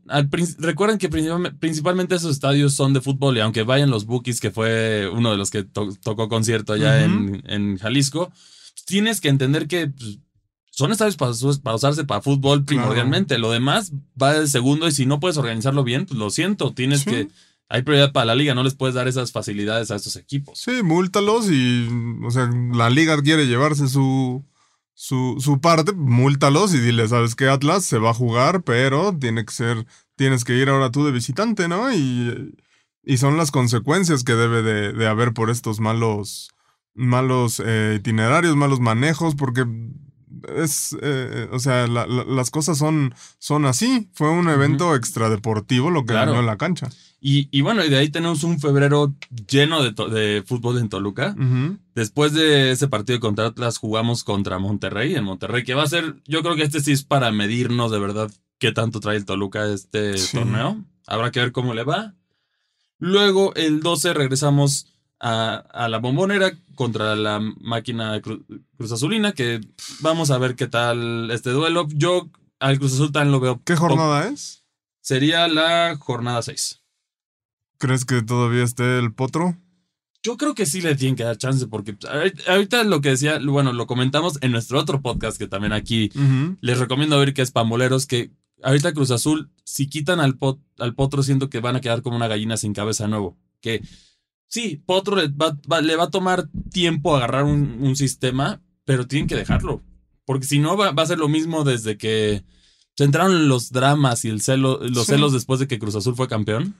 recuerden 0.59 0.97
que 0.97 1.09
principalmente 1.09 2.15
esos 2.15 2.31
estadios 2.31 2.73
son 2.73 2.93
de 2.93 3.01
fútbol 3.01 3.37
y 3.37 3.41
aunque 3.41 3.63
vayan 3.63 3.89
los 3.89 4.05
Bookies, 4.05 4.39
que 4.39 4.49
fue 4.49 5.09
uno 5.11 5.31
de 5.31 5.37
los 5.37 5.51
que 5.51 5.63
tocó 5.63 6.29
concierto 6.29 6.73
allá 6.73 7.03
en, 7.03 7.77
Jalisco, 7.77 8.31
tienes 8.85 9.19
que 9.19 9.27
entender 9.27 9.67
que 9.67 9.87
pues, 9.87 10.19
son 10.69 10.91
estadios 10.91 11.17
para, 11.17 11.75
usarse 11.75 12.05
para 12.05 12.21
fútbol 12.21 12.63
primordialmente. 12.63 13.37
Lo 13.37 13.51
demás 13.51 13.91
va 14.21 14.39
de 14.39 14.47
segundo 14.47 14.87
y 14.87 14.93
si 14.93 15.05
no 15.05 15.19
puedes 15.19 15.37
organizarlo 15.37 15.83
bien, 15.83 16.05
pues 16.05 16.17
lo 16.17 16.29
siento, 16.29 16.73
tienes 16.73 17.03
que... 17.03 17.27
Hay 17.67 17.83
prioridad 17.83 18.11
para 18.11 18.25
la 18.25 18.35
liga, 18.35 18.53
no 18.53 18.63
les 18.63 18.75
puedes 18.75 18.95
dar 18.95 19.07
esas 19.07 19.31
facilidades 19.31 19.91
a 19.91 19.95
estos 19.95 20.17
equipos. 20.17 20.59
Sí, 20.59 20.83
múltalos 20.83 21.49
y, 21.49 21.87
o 22.21 22.29
sea, 22.29 22.49
la 22.73 22.89
liga 22.89 23.21
quiere 23.21 23.47
llevarse 23.47 23.87
su, 23.87 24.43
su, 25.01 25.37
su 25.39 25.59
parte, 25.59 25.93
múltalos 25.93 26.75
y 26.75 26.79
dile, 26.79 27.07
¿sabes 27.07 27.33
qué, 27.33 27.47
Atlas? 27.47 27.83
Se 27.85 27.97
va 27.97 28.11
a 28.11 28.13
jugar, 28.13 28.61
pero 28.61 29.17
tiene 29.17 29.43
que 29.43 29.51
ser, 29.51 29.87
tienes 30.15 30.43
que 30.43 30.55
ir 30.55 30.69
ahora 30.69 30.91
tú 30.91 31.03
de 31.03 31.11
visitante, 31.11 31.67
¿no? 31.67 31.91
Y, 31.91 32.55
y 33.01 33.17
son 33.17 33.35
las 33.35 33.49
consecuencias 33.49 34.23
que 34.23 34.33
debe 34.33 34.61
de, 34.61 34.93
de 34.93 35.07
haber 35.07 35.33
por 35.33 35.49
estos 35.49 35.79
malos, 35.79 36.51
malos 36.93 37.59
eh, 37.65 37.95
itinerarios, 37.97 38.55
malos 38.55 38.79
manejos, 38.79 39.33
porque 39.33 39.65
es, 40.55 40.95
eh, 41.01 41.49
o 41.51 41.57
sea, 41.57 41.87
las 41.87 42.51
cosas 42.51 42.77
son, 42.77 43.15
son 43.39 43.65
así. 43.65 44.07
Fue 44.13 44.29
un 44.29 44.49
evento 44.49 44.95
extradeportivo 44.95 45.89
lo 45.89 46.05
que 46.05 46.13
ganó 46.13 46.39
en 46.39 46.45
la 46.45 46.57
cancha. 46.57 46.89
Y, 47.23 47.61
bueno, 47.61 47.85
y 47.85 47.89
de 47.89 47.97
ahí 47.97 48.09
tenemos 48.09 48.43
un 48.43 48.59
febrero 48.59 49.13
lleno 49.47 49.83
de, 49.83 50.43
fútbol 50.43 50.79
en 50.79 50.89
Toluca. 50.89 51.35
Después 51.93 52.33
de 52.33 52.71
ese 52.71 52.87
partido 52.87 53.19
contra 53.19 53.45
Atlas 53.45 53.77
jugamos 53.77 54.23
contra 54.23 54.57
Monterrey, 54.57 55.13
en 55.13 55.25
Monterrey, 55.25 55.63
que 55.63 55.75
va 55.75 55.83
a 55.83 55.87
ser, 55.87 56.15
yo 56.25 56.41
creo 56.41 56.55
que 56.55 56.63
este 56.63 56.81
sí 56.81 56.93
es 56.93 57.03
para 57.03 57.31
medirnos 57.31 57.91
de 57.91 57.99
verdad 57.99 58.31
qué 58.57 58.71
tanto 58.71 58.99
trae 58.99 59.17
el 59.17 59.25
Toluca 59.25 59.71
este 59.71 60.15
torneo. 60.31 60.83
Habrá 61.05 61.29
que 61.29 61.41
ver 61.41 61.51
cómo 61.51 61.75
le 61.75 61.83
va. 61.83 62.15
Luego, 62.97 63.53
el 63.53 63.81
12 63.81 64.15
regresamos 64.15 64.87
a, 65.19 65.87
la 65.89 65.99
bombonera 65.99 66.51
contra 66.73 67.15
la 67.15 67.39
máquina 67.39 68.19
Cruz 68.21 68.91
Azulina, 68.91 69.33
que 69.33 69.61
vamos 69.99 70.31
a 70.31 70.39
ver 70.39 70.55
qué 70.55 70.65
tal 70.65 71.29
este 71.29 71.51
duelo. 71.51 71.87
Yo 71.93 72.31
al 72.59 72.79
Cruz 72.79 72.93
Azul 72.93 73.11
también 73.11 73.31
lo 73.31 73.39
veo. 73.39 73.61
¿Qué 73.63 73.75
jornada 73.75 74.27
es? 74.27 74.63
Sería 75.01 75.47
la 75.47 75.95
jornada 75.99 76.41
6. 76.41 76.80
¿Crees 77.81 78.05
que 78.05 78.21
todavía 78.21 78.63
esté 78.63 78.99
el 78.99 79.11
potro? 79.11 79.57
Yo 80.21 80.37
creo 80.37 80.53
que 80.53 80.67
sí 80.67 80.81
le 80.81 80.95
tienen 80.95 81.15
que 81.15 81.23
dar 81.23 81.39
chance 81.39 81.65
porque 81.65 81.97
ahorita 82.47 82.83
lo 82.83 83.01
que 83.01 83.09
decía, 83.09 83.39
bueno, 83.43 83.73
lo 83.73 83.87
comentamos 83.87 84.37
en 84.41 84.51
nuestro 84.51 84.79
otro 84.79 85.01
podcast 85.01 85.39
que 85.39 85.47
también 85.47 85.73
aquí 85.73 86.11
les 86.61 86.77
recomiendo 86.77 87.17
ver 87.17 87.33
que 87.33 87.41
es 87.41 87.49
Pamboleros, 87.49 88.05
que 88.05 88.29
ahorita 88.61 88.93
Cruz 88.93 89.09
Azul, 89.09 89.49
si 89.63 89.89
quitan 89.89 90.19
al, 90.19 90.37
al 90.77 90.93
potro, 90.93 91.23
siento 91.23 91.49
que 91.49 91.59
van 91.59 91.75
a 91.75 91.81
quedar 91.81 92.03
como 92.03 92.15
una 92.15 92.27
gallina 92.27 92.55
sin 92.55 92.73
cabeza 92.73 93.07
nuevo. 93.07 93.35
Que 93.61 93.81
sí, 94.47 94.83
potro 94.85 95.15
le 95.15 95.29
va, 95.29 95.81
le 95.81 95.95
va 95.95 96.03
a 96.03 96.11
tomar 96.11 96.49
tiempo 96.71 97.15
agarrar 97.15 97.45
un, 97.45 97.95
sistema, 97.95 98.61
pero 98.85 99.07
tienen 99.07 99.27
que 99.27 99.35
dejarlo. 99.35 99.81
Porque 100.25 100.45
si 100.45 100.59
no, 100.59 100.77
va, 100.77 100.89
a 100.89 101.05
ser 101.07 101.17
lo 101.17 101.29
mismo 101.29 101.63
desde 101.63 101.97
que 101.97 102.43
se 102.95 103.05
entraron 103.05 103.47
los 103.47 103.71
dramas 103.71 104.23
y 104.23 104.29
el 104.29 104.41
celo, 104.41 104.79
los 104.83 105.07
celos 105.07 105.33
después 105.33 105.59
de 105.59 105.67
que 105.67 105.79
Cruz 105.79 105.95
Azul 105.95 106.15
fue 106.15 106.27
campeón. 106.27 106.75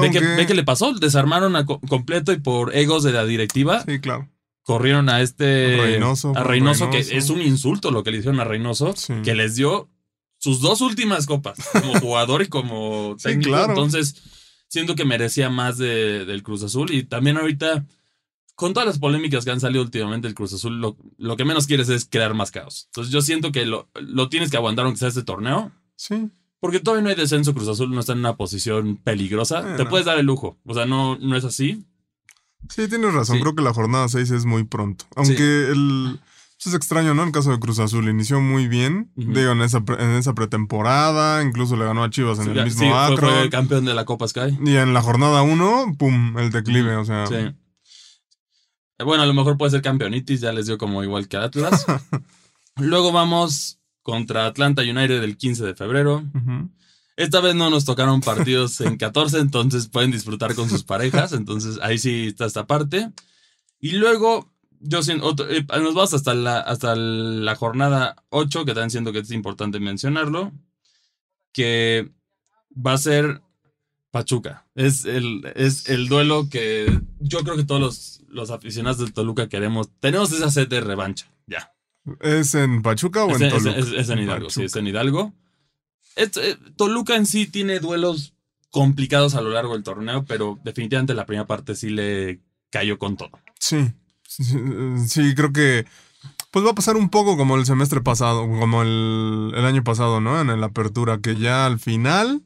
¿Ve, 0.00 0.46
que, 0.46 0.54
le 0.54 0.64
pasó? 0.64 0.92
Desarmaron 0.94 1.56
a 1.56 1.64
completo 1.66 2.32
y 2.32 2.38
por 2.38 2.74
egos 2.76 3.02
de 3.02 3.12
la 3.12 3.24
directiva. 3.24 3.82
Sí, 3.84 4.00
claro. 4.00 4.28
Corrieron 4.62 5.08
a 5.08 5.20
este. 5.20 5.76
Reynoso. 5.76 6.32
A 6.36 6.42
Reynoso, 6.42 6.90
que 6.90 6.98
es 6.98 7.30
un 7.30 7.42
insulto 7.42 7.90
lo 7.90 8.02
que 8.02 8.10
le 8.10 8.18
hicieron 8.18 8.40
a 8.40 8.44
Reynoso, 8.44 8.94
que 9.22 9.34
les 9.34 9.56
dio 9.56 9.90
sus 10.38 10.60
dos 10.60 10.80
últimas 10.80 11.26
copas, 11.26 11.58
como 11.72 11.94
jugador 12.00 12.42
y 12.42 12.48
como 12.48 13.16
técnico. 13.22 13.50
claro. 13.50 13.70
Entonces, 13.70 14.22
siento 14.68 14.94
que 14.94 15.04
merecía 15.04 15.50
más 15.50 15.78
de, 15.78 16.24
del 16.24 16.42
Cruz 16.42 16.62
Azul. 16.62 16.92
Y 16.92 17.04
también 17.04 17.38
ahorita, 17.38 17.86
con 18.54 18.74
todas 18.74 18.86
las 18.86 18.98
polémicas 18.98 19.44
que 19.44 19.50
han 19.50 19.60
salido 19.60 19.82
últimamente, 19.82 20.28
el 20.28 20.34
Cruz 20.34 20.52
Azul 20.52 20.80
lo, 20.80 20.96
lo 21.16 21.36
que 21.36 21.44
menos 21.44 21.66
quieres 21.66 21.88
es 21.88 22.04
crear 22.04 22.34
más 22.34 22.50
caos. 22.50 22.86
Entonces, 22.86 23.12
yo 23.12 23.22
siento 23.22 23.52
que 23.52 23.64
lo, 23.64 23.88
lo 23.94 24.28
tienes 24.28 24.50
que 24.50 24.56
aguantar 24.56 24.84
aunque 24.84 24.98
sea 24.98 25.08
este 25.08 25.22
torneo. 25.22 25.72
Sí. 25.96 26.30
Porque 26.64 26.80
todavía 26.80 27.02
no 27.02 27.10
hay 27.10 27.14
descenso, 27.14 27.52
Cruz 27.52 27.68
Azul 27.68 27.90
no 27.90 28.00
está 28.00 28.14
en 28.14 28.20
una 28.20 28.38
posición 28.38 28.96
peligrosa. 28.96 29.76
Te 29.76 29.84
puedes 29.84 30.06
dar 30.06 30.16
el 30.16 30.24
lujo. 30.24 30.56
O 30.64 30.72
sea, 30.72 30.86
no, 30.86 31.18
no 31.18 31.36
es 31.36 31.44
así. 31.44 31.84
Sí, 32.70 32.88
tienes 32.88 33.12
razón. 33.12 33.38
Creo 33.40 33.54
que 33.54 33.60
la 33.60 33.74
jornada 33.74 34.08
6 34.08 34.30
es 34.30 34.46
muy 34.46 34.64
pronto. 34.64 35.04
Aunque 35.14 35.42
el. 35.42 36.18
Eso 36.58 36.70
es 36.70 36.74
extraño, 36.74 37.12
¿no? 37.12 37.22
El 37.22 37.32
caso 37.32 37.50
de 37.50 37.60
Cruz 37.60 37.80
Azul 37.80 38.08
inició 38.08 38.40
muy 38.40 38.66
bien. 38.66 39.12
Digo, 39.14 39.52
en 39.52 39.60
esa, 39.60 39.84
en 39.98 40.12
esa 40.12 40.34
pretemporada. 40.34 41.42
Incluso 41.42 41.76
le 41.76 41.84
ganó 41.84 42.02
a 42.02 42.08
Chivas 42.08 42.38
en 42.38 42.56
el 42.56 42.64
mismo 42.64 42.82
sí, 42.82 42.90
fue, 43.08 43.16
fue, 43.18 43.42
el 43.42 43.50
campeón 43.50 43.84
de 43.84 43.92
la 43.92 44.06
Copa 44.06 44.26
Sky. 44.26 44.58
Y 44.64 44.76
en 44.76 44.94
la 44.94 45.02
jornada 45.02 45.42
1, 45.42 45.96
pum, 45.98 46.38
el 46.38 46.50
declive. 46.50 46.96
O 46.96 47.04
sea. 47.04 47.26
Sí. 47.26 47.54
Bueno, 49.04 49.22
a 49.22 49.26
lo 49.26 49.34
mejor 49.34 49.58
puede 49.58 49.72
ser 49.72 49.82
campeonitis, 49.82 50.40
ya 50.40 50.54
les 50.54 50.64
dio 50.64 50.78
como 50.78 51.04
igual 51.04 51.28
que 51.28 51.36
Atlas. 51.36 51.84
Luego 52.76 53.12
vamos 53.12 53.80
contra 54.04 54.46
Atlanta 54.46 54.82
United 54.82 55.24
el 55.24 55.36
15 55.36 55.64
de 55.64 55.74
febrero. 55.74 56.22
Esta 57.16 57.40
vez 57.40 57.54
no 57.54 57.70
nos 57.70 57.84
tocaron 57.84 58.20
partidos 58.20 58.80
en 58.82 58.96
14, 58.98 59.38
entonces 59.38 59.88
pueden 59.88 60.12
disfrutar 60.12 60.54
con 60.54 60.68
sus 60.68 60.84
parejas. 60.84 61.32
Entonces 61.32 61.78
ahí 61.82 61.98
sí 61.98 62.26
está 62.28 62.44
esta 62.44 62.66
parte. 62.66 63.10
Y 63.80 63.92
luego, 63.92 64.52
yo 64.80 65.00
eh, 65.00 65.66
nos 65.68 65.94
vamos 65.94 66.12
hasta 66.12 66.34
la, 66.34 66.60
hasta 66.60 66.94
la 66.94 67.56
jornada 67.56 68.14
8, 68.28 68.64
que 68.64 68.74
también 68.74 68.90
siento 68.90 69.12
que 69.12 69.20
es 69.20 69.30
importante 69.30 69.80
mencionarlo, 69.80 70.52
que 71.52 72.12
va 72.74 72.92
a 72.92 72.98
ser 72.98 73.42
Pachuca. 74.10 74.66
Es 74.74 75.06
el, 75.06 75.50
es 75.56 75.88
el 75.88 76.08
duelo 76.08 76.48
que 76.50 77.00
yo 77.20 77.40
creo 77.40 77.56
que 77.56 77.64
todos 77.64 77.80
los, 77.80 78.22
los 78.28 78.50
aficionados 78.50 78.98
del 78.98 79.14
Toluca 79.14 79.48
queremos. 79.48 79.88
Tenemos 79.98 80.30
esa 80.32 80.50
sed 80.50 80.68
de 80.68 80.80
revancha, 80.80 81.32
ya. 81.46 81.73
¿Es 82.20 82.54
en 82.54 82.82
Pachuca 82.82 83.24
o 83.24 83.34
en 83.36 83.48
Toluca? 83.48 83.76
Es, 83.78 84.08
en 84.10 84.18
Hidalgo, 84.18 84.50
sí, 84.50 84.64
es 84.64 84.76
en 84.76 84.86
Hidalgo. 84.86 85.32
Eh, 86.16 86.28
Toluca 86.76 87.16
en 87.16 87.26
sí 87.26 87.46
tiene 87.46 87.80
duelos 87.80 88.34
complicados 88.70 89.34
a 89.34 89.40
lo 89.40 89.50
largo 89.50 89.72
del 89.74 89.82
torneo, 89.82 90.24
pero 90.24 90.58
definitivamente 90.64 91.14
la 91.14 91.26
primera 91.26 91.46
parte 91.46 91.74
sí 91.74 91.90
le 91.90 92.40
cayó 92.70 92.98
con 92.98 93.16
todo. 93.16 93.30
Sí, 93.58 93.92
sí, 94.26 95.34
creo 95.34 95.52
que 95.52 95.86
Pues 96.50 96.64
va 96.64 96.70
a 96.70 96.74
pasar 96.74 96.96
un 96.96 97.08
poco 97.08 97.36
como 97.36 97.56
el 97.56 97.66
semestre 97.66 98.00
pasado, 98.00 98.46
como 98.46 98.82
el, 98.82 99.52
el 99.56 99.64
año 99.64 99.82
pasado, 99.82 100.20
¿no? 100.20 100.40
En 100.40 100.60
la 100.60 100.66
apertura, 100.66 101.18
que 101.20 101.34
ya 101.34 101.66
al 101.66 101.80
final 101.80 102.44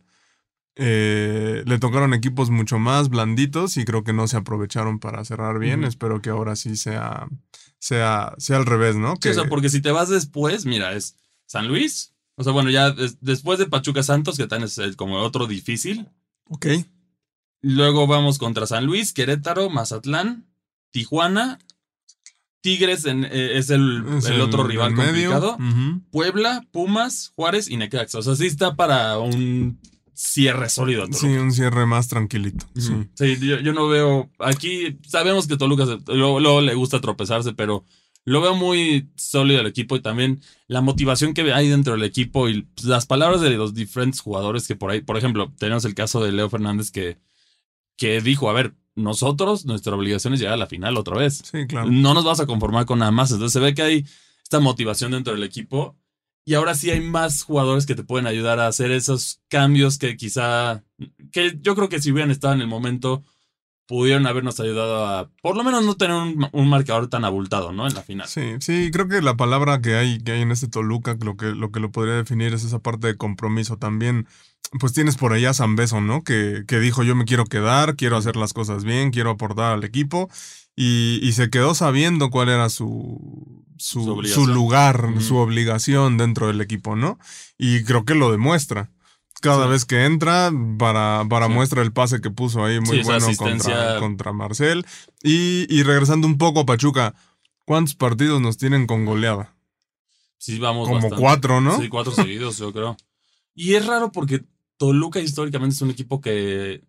eh, 0.76 1.62
le 1.66 1.78
tocaron 1.78 2.14
equipos 2.14 2.48
mucho 2.50 2.78
más 2.78 3.10
blanditos 3.10 3.76
y 3.76 3.84
creo 3.84 4.04
que 4.04 4.12
no 4.14 4.26
se 4.28 4.36
aprovecharon 4.38 4.98
para 4.98 5.24
cerrar 5.26 5.58
bien. 5.58 5.84
Espero 5.84 6.22
que 6.22 6.30
ahora 6.30 6.56
sí 6.56 6.76
sea, 6.76 7.26
sea, 7.78 8.34
sea 8.38 8.56
al 8.56 8.66
revés, 8.66 8.96
¿no? 8.96 9.14
Sí, 9.14 9.20
Que, 9.22 9.30
o 9.30 9.34
sea, 9.34 9.44
porque 9.48 9.68
si 9.70 9.80
te 9.80 9.90
vas 9.90 10.08
después, 10.08 10.66
mira, 10.66 10.92
es 10.94 11.16
San 11.46 11.68
Luis. 11.68 12.12
O 12.36 12.44
sea, 12.44 12.52
bueno, 12.52 12.70
ya 12.70 12.90
des- 12.90 13.18
después 13.20 13.58
de 13.58 13.66
Pachuca 13.66 14.02
Santos, 14.02 14.36
que 14.36 14.46
también 14.46 14.66
es 14.66 14.78
el- 14.78 14.96
como 14.96 15.18
otro 15.18 15.46
difícil. 15.46 16.08
Ok. 16.44 16.66
Luego 17.60 18.06
vamos 18.06 18.38
contra 18.38 18.66
San 18.66 18.84
Luis, 18.86 19.12
Querétaro, 19.12 19.68
Mazatlán, 19.70 20.46
Tijuana. 20.90 21.58
Tigres 22.60 23.04
en- 23.04 23.24
eh, 23.24 23.56
es 23.58 23.70
el, 23.70 24.04
Es 24.18 24.26
el 24.26 24.40
otro 24.40 24.64
rival 24.64 24.94
complicado. 24.94 25.56
Puebla, 26.10 26.66
Pumas, 26.72 27.32
Juárez 27.36 27.68
y 27.70 27.76
Necaxa. 27.76 28.18
O 28.18 28.22
sea, 28.22 28.34
sí 28.36 28.46
está 28.46 28.74
para 28.76 29.18
un 29.18 29.80
cierre 30.20 30.68
sólido. 30.68 31.02
Toluca. 31.02 31.18
Sí, 31.20 31.26
un 31.28 31.52
cierre 31.52 31.86
más 31.86 32.08
tranquilito. 32.08 32.66
Sí. 32.76 32.90
Ujú. 32.92 33.06
Sí, 33.14 33.36
yo, 33.40 33.60
yo 33.60 33.72
no 33.72 33.86
veo. 33.86 34.28
Aquí 34.40 34.98
sabemos 35.06 35.46
que 35.46 35.56
Toluca 35.56 35.86
se- 35.86 35.98
luego, 36.12 36.40
luego 36.40 36.60
le 36.60 36.74
gusta 36.74 37.00
tropezarse, 37.00 37.52
pero 37.52 37.84
lo 38.24 38.40
veo 38.40 38.54
muy 38.56 39.08
sólido 39.16 39.60
el 39.60 39.66
equipo 39.68 39.94
y 39.96 40.00
también 40.00 40.40
la 40.66 40.80
motivación 40.80 41.34
que 41.34 41.52
hay 41.52 41.68
dentro 41.68 41.92
del 41.92 42.02
equipo 42.02 42.48
y 42.48 42.62
pues, 42.62 42.84
las 42.86 43.06
palabras 43.06 43.40
de 43.40 43.50
los 43.50 43.74
diferentes 43.74 44.20
jugadores 44.20 44.66
que 44.66 44.74
por 44.74 44.90
ahí, 44.90 45.00
por 45.02 45.16
ejemplo, 45.16 45.52
tenemos 45.56 45.84
el 45.84 45.94
caso 45.94 46.22
de 46.22 46.32
Leo 46.32 46.50
Fernández 46.50 46.90
que, 46.90 47.18
que 47.96 48.20
dijo: 48.20 48.50
A 48.50 48.52
ver, 48.54 48.74
nosotros, 48.96 49.64
nuestra 49.66 49.94
obligación 49.94 50.34
es 50.34 50.40
llegar 50.40 50.54
a 50.54 50.58
la 50.58 50.66
final 50.66 50.96
otra 50.96 51.16
vez. 51.16 51.42
Sí, 51.48 51.66
claro. 51.68 51.88
No 51.90 52.12
nos 52.12 52.24
vas 52.24 52.40
a 52.40 52.46
conformar 52.46 52.86
con 52.86 52.98
nada 52.98 53.12
más. 53.12 53.30
Entonces 53.30 53.52
se 53.52 53.60
ve 53.60 53.72
que 53.74 53.82
hay 53.82 54.04
esta 54.42 54.58
motivación 54.58 55.12
dentro 55.12 55.32
del 55.32 55.44
equipo. 55.44 55.96
Y 56.48 56.54
ahora 56.54 56.74
sí 56.74 56.88
hay 56.90 57.02
más 57.02 57.42
jugadores 57.42 57.84
que 57.84 57.94
te 57.94 58.04
pueden 58.04 58.26
ayudar 58.26 58.58
a 58.58 58.68
hacer 58.68 58.90
esos 58.90 59.42
cambios 59.48 59.98
que 59.98 60.16
quizá. 60.16 60.82
que 61.30 61.58
yo 61.60 61.74
creo 61.74 61.90
que 61.90 62.00
si 62.00 62.10
hubieran 62.10 62.30
estado 62.30 62.54
en 62.54 62.62
el 62.62 62.66
momento, 62.66 63.22
pudieron 63.86 64.26
habernos 64.26 64.58
ayudado 64.58 65.06
a. 65.06 65.30
por 65.42 65.58
lo 65.58 65.62
menos 65.62 65.84
no 65.84 65.98
tener 65.98 66.16
un, 66.16 66.48
un 66.50 66.68
marcador 66.70 67.08
tan 67.08 67.26
abultado, 67.26 67.72
¿no? 67.72 67.86
En 67.86 67.92
la 67.92 68.00
final. 68.00 68.26
Sí, 68.26 68.54
sí, 68.60 68.88
creo 68.90 69.08
que 69.08 69.20
la 69.20 69.36
palabra 69.36 69.82
que 69.82 69.96
hay, 69.96 70.20
que 70.20 70.32
hay 70.32 70.40
en 70.40 70.50
este 70.50 70.68
Toluca, 70.68 71.18
lo 71.20 71.36
que, 71.36 71.48
lo 71.48 71.70
que 71.70 71.80
lo 71.80 71.92
podría 71.92 72.14
definir 72.14 72.54
es 72.54 72.64
esa 72.64 72.78
parte 72.78 73.08
de 73.08 73.18
compromiso. 73.18 73.76
También, 73.76 74.26
pues 74.80 74.94
tienes 74.94 75.18
por 75.18 75.34
allá 75.34 75.50
a 75.50 75.54
San 75.54 75.76
Beso, 75.76 76.00
¿no? 76.00 76.24
Que, 76.24 76.64
que 76.66 76.80
dijo 76.80 77.02
yo 77.02 77.14
me 77.14 77.26
quiero 77.26 77.44
quedar, 77.44 77.94
quiero 77.94 78.16
hacer 78.16 78.36
las 78.36 78.54
cosas 78.54 78.84
bien, 78.84 79.10
quiero 79.10 79.28
aportar 79.28 79.74
al 79.74 79.84
equipo. 79.84 80.30
Y, 80.80 81.18
y 81.22 81.32
se 81.32 81.50
quedó 81.50 81.74
sabiendo 81.74 82.30
cuál 82.30 82.48
era 82.50 82.68
su, 82.68 83.64
Su 83.78 84.00
su, 84.00 84.04
su, 84.04 84.10
obligación. 84.12 84.54
lugar, 84.54 85.14
su 85.20 85.36
obligación 85.36 86.16
dentro 86.18 86.46
del 86.46 86.60
equipo, 86.60 86.94
¿no? 86.94 87.18
Y 87.58 87.82
creo 87.82 88.04
que 88.04 88.14
lo 88.14 88.30
demuestra. 88.30 88.90
Cada 89.40 89.64
Sí. 89.64 89.70
vez 89.70 89.84
que 89.84 90.04
entra, 90.04 90.52
para, 90.78 91.24
para 91.28 91.46
Sí. 91.48 91.52
muestra 91.52 91.82
el 91.82 91.92
pase 91.92 92.20
que 92.20 92.30
puso 92.30 92.64
ahí 92.64 92.78
muy 92.80 92.98
Sí, 92.98 93.02
bueno 93.04 93.26
asistencia. 93.26 93.74
contra, 93.74 93.98
contra 93.98 94.32
Marcel. 94.32 94.86
Y, 95.22 95.66
y 95.68 95.82
regresando 95.82 96.26
un 96.28 96.38
poco 96.38 96.60
a 96.60 96.66
Pachuca, 96.66 97.14
¿cuántos 97.64 97.94
partidos 97.96 98.40
nos 98.40 98.56
tienen 98.56 98.86
con 98.86 99.04
goleada? 99.04 99.54
Sí, 100.38 100.58
vamos. 100.60 100.84
Como 100.86 100.96
bastante. 101.00 101.20
cuatro, 101.20 101.60
¿no? 101.60 101.76
Sí, 101.80 101.88
cuatro 101.88 102.12
seguidos, 102.12 102.58
yo 102.58 102.72
creo. 102.72 102.96
Y 103.54 103.74
es 103.74 103.84
raro 103.86 104.12
porque 104.12 104.44
Toluca 104.76 105.18
históricamente 105.18 105.74
es 105.74 105.82
un 105.82 105.90
equipo 105.90 106.20
que 106.20 106.84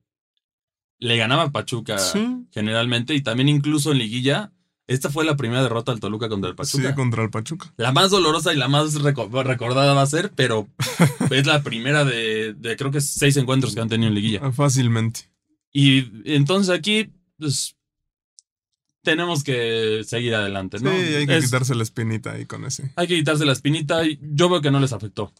le 0.99 1.17
ganaba 1.17 1.43
a 1.43 1.51
Pachuca 1.51 1.97
Sí. 1.97 2.45
generalmente 2.51 3.13
y 3.15 3.21
también 3.21 3.49
incluso 3.49 3.91
en 3.91 3.97
liguilla. 3.99 4.51
Esta 4.87 5.11
fue 5.11 5.23
la 5.23 5.35
primera 5.37 5.61
derrota 5.61 5.91
del 5.91 6.01
Toluca 6.01 6.29
contra 6.29 6.49
el 6.49 6.55
Pachuca. 6.55 6.89
Sí, 6.89 6.95
contra 6.95 7.23
el 7.23 7.29
Pachuca. 7.29 7.71
La 7.77 7.91
más 7.91 8.09
dolorosa 8.09 8.53
y 8.53 8.57
la 8.57 8.67
más 8.67 8.95
reco- 8.95 9.43
recordada 9.43 9.93
va 9.93 10.01
a 10.01 10.05
ser, 10.07 10.31
pero 10.35 10.67
es 11.31 11.45
la 11.45 11.61
primera 11.61 12.03
de, 12.05 12.53
de 12.55 12.75
creo 12.75 12.89
que 12.89 12.99
seis 12.99 13.37
encuentros 13.37 13.75
que 13.75 13.81
han 13.81 13.87
tenido 13.89 14.09
en 14.09 14.15
liguilla. 14.15 14.39
Ah, 14.43 14.51
Fácilmente. 14.51 15.29
Y 15.71 16.09
entonces 16.33 16.73
aquí, 16.75 17.11
pues, 17.37 17.75
tenemos 19.03 19.43
que 19.43 20.01
seguir 20.05 20.35
adelante, 20.35 20.79
¿no? 20.79 20.91
Sí, 20.91 20.97
hay 20.97 21.27
que 21.27 21.37
Es- 21.37 21.45
quitarse 21.45 21.75
la 21.75 21.83
espinita 21.83 22.31
ahí 22.33 22.45
con 22.45 22.65
ese. 22.65 22.91
hay 22.95 23.07
que 23.07 23.15
quitarse 23.15 23.45
la 23.45 23.53
espinita 23.53 24.05
y 24.05 24.19
yo 24.21 24.49
veo 24.49 24.61
que 24.61 24.71
no 24.71 24.79
les 24.79 24.91
afectó. 24.93 25.31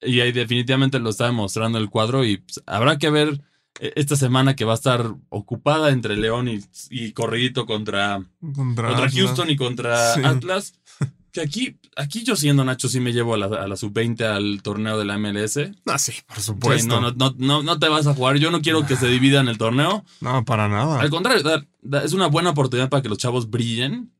Y 0.00 0.20
ahí 0.20 0.30
definitivamente 0.32 1.00
lo 1.00 1.10
está 1.10 1.26
demostrando 1.26 1.78
el 1.78 1.90
cuadro 1.90 2.24
y 2.24 2.36
pues, 2.38 2.62
habrá 2.66 2.98
que 2.98 3.10
ver 3.10 3.40
esta 3.80 4.16
semana 4.16 4.56
que 4.56 4.64
va 4.64 4.72
a 4.72 4.76
estar 4.76 5.14
ocupada 5.28 5.90
entre 5.90 6.16
León 6.16 6.48
y, 6.48 6.60
y 6.90 7.12
corridito 7.12 7.66
contra, 7.66 8.22
Contra. 8.54 9.10
Houston 9.10 9.50
y 9.50 9.56
contra 9.56 10.14
Sí. 10.14 10.20
Atlas. 10.24 10.74
Que 11.30 11.42
aquí, 11.42 11.76
aquí 11.94 12.24
yo 12.24 12.36
siendo 12.36 12.64
Nacho 12.64 12.88
sí 12.88 13.00
me 13.00 13.12
llevo 13.12 13.34
a 13.34 13.36
la, 13.36 13.46
a 13.46 13.68
la 13.68 13.76
sub-20 13.76 14.22
al 14.22 14.62
torneo 14.62 14.98
de 14.98 15.04
la 15.04 15.18
MLS. 15.18 15.58
Ah, 15.84 15.98
sí, 15.98 16.12
por 16.26 16.40
supuesto. 16.40 16.88
no, 16.88 17.00
no, 17.02 17.10
no, 17.12 17.34
no, 17.36 17.46
no, 17.46 17.62
no 17.62 17.78
te 17.78 17.86
vas 17.90 18.06
a 18.06 18.14
jugar. 18.14 18.38
Yo 18.38 18.50
no 18.50 18.62
quiero 18.62 18.86
que 18.86 18.96
se 18.96 19.06
dividan 19.08 19.46
el 19.46 19.58
torneo. 19.58 20.04
para 20.46 20.68
nada. 20.68 20.98
Al 20.98 21.10
contrario, 21.10 21.42
da- 21.42 21.66
da- 21.82 22.02
es 22.02 22.14
una 22.14 22.28
buena 22.28 22.50
oportunidad 22.50 22.88
para 22.88 23.02
que 23.02 23.10
los 23.10 23.18
chavos 23.18 23.50
brillen. 23.50 24.10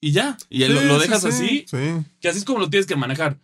Y 0.00 0.12
ya. 0.12 0.38
Y 0.48 0.66
lo, 0.66 0.80
Sí, 0.80 0.86
lo 0.86 0.98
dejas 0.98 1.20
sí, 1.22 1.28
así. 1.28 1.64
Sí. 1.68 2.04
que 2.18 2.28
así 2.28 2.38
es 2.38 2.44
como 2.46 2.60
lo 2.60 2.70
tienes 2.70 2.86
que 2.86 2.96
manejar. 2.96 3.38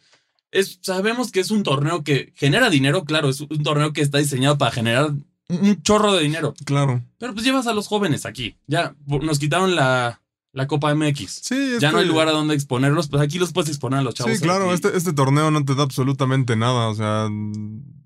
Es, 0.52 0.78
sabemos 0.82 1.30
que 1.30 1.40
es 1.40 1.50
un 1.50 1.62
torneo 1.62 2.02
que 2.02 2.32
genera 2.36 2.70
dinero, 2.70 3.04
claro, 3.04 3.28
es 3.28 3.40
un 3.40 3.62
torneo 3.62 3.92
que 3.92 4.00
está 4.00 4.18
diseñado 4.18 4.58
para 4.58 4.70
generar 4.72 5.10
un- 5.48 5.82
chorro 5.82 6.12
de 6.14 6.22
dinero. 6.22 6.54
Claro. 6.64 7.02
Pero 7.18 7.32
pues 7.34 7.44
llevas 7.44 7.66
a 7.66 7.72
los 7.74 7.86
jóvenes 7.86 8.26
aquí. 8.26 8.56
Ya 8.66 8.94
nos 9.06 9.38
quitaron 9.38 9.74
la, 9.76 10.20
la 10.52 10.66
Copa 10.66 10.92
MX. 10.94 11.40
Sí, 11.42 11.76
Ya 11.80 11.92
no 11.92 11.98
hay 11.98 12.06
lugar 12.06 12.28
a 12.28 12.32
donde 12.32 12.54
exponerlos, 12.54 13.08
pues 13.08 13.22
aquí 13.22 13.38
los 13.38 13.52
puedes 13.52 13.68
exponer 13.70 14.00
a 14.00 14.02
los 14.02 14.14
chavos. 14.14 14.32
Sí, 14.32 14.40
claro, 14.40 14.72
este, 14.74 14.96
este 14.96 15.12
torneo 15.12 15.50
no 15.50 15.64
te 15.64 15.74
da 15.74 15.82
absolutamente 15.84 16.56
nada, 16.56 16.88
o 16.88 16.94
sea, 16.94 17.28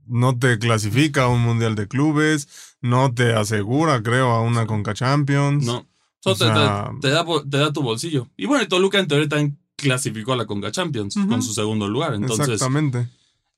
no 0.07 0.39
te 0.39 0.59
clasifica 0.59 1.25
a 1.25 1.29
un 1.29 1.41
mundial 1.41 1.75
de 1.75 1.89
clubes, 1.89 2.49
no 2.83 3.13
te 3.15 3.33
asegura, 3.35 4.03
creo, 4.03 4.31
a 4.31 4.43
una 4.43 4.67
Conca 4.67 4.93
Champions. 4.95 5.65
No. 5.65 5.87
Solo 6.21 6.37
te, 6.37 6.45
sea- 6.45 6.91
te- 7.01 7.09
te 7.09 7.15
da, 7.15 7.25
te 7.51 7.57
da 7.59 7.73
tu 7.73 7.83
bolsillo. 7.83 8.29
Y 8.37 8.47
bueno, 8.47 8.65
y 8.65 8.69
Toluca 8.69 8.99
en 8.99 9.09
teoría 9.09 9.29
también 9.29 9.59
clasificó 9.77 10.33
a 10.33 10.37
la 10.37 10.47
Conca 10.47 10.71
Champions 10.71 11.15
con 11.29 11.43
su 11.43 11.53
segundo 11.53 11.89
lugar. 11.89 12.15
Entonces, 12.15 12.49
Exactamente. 12.49 13.09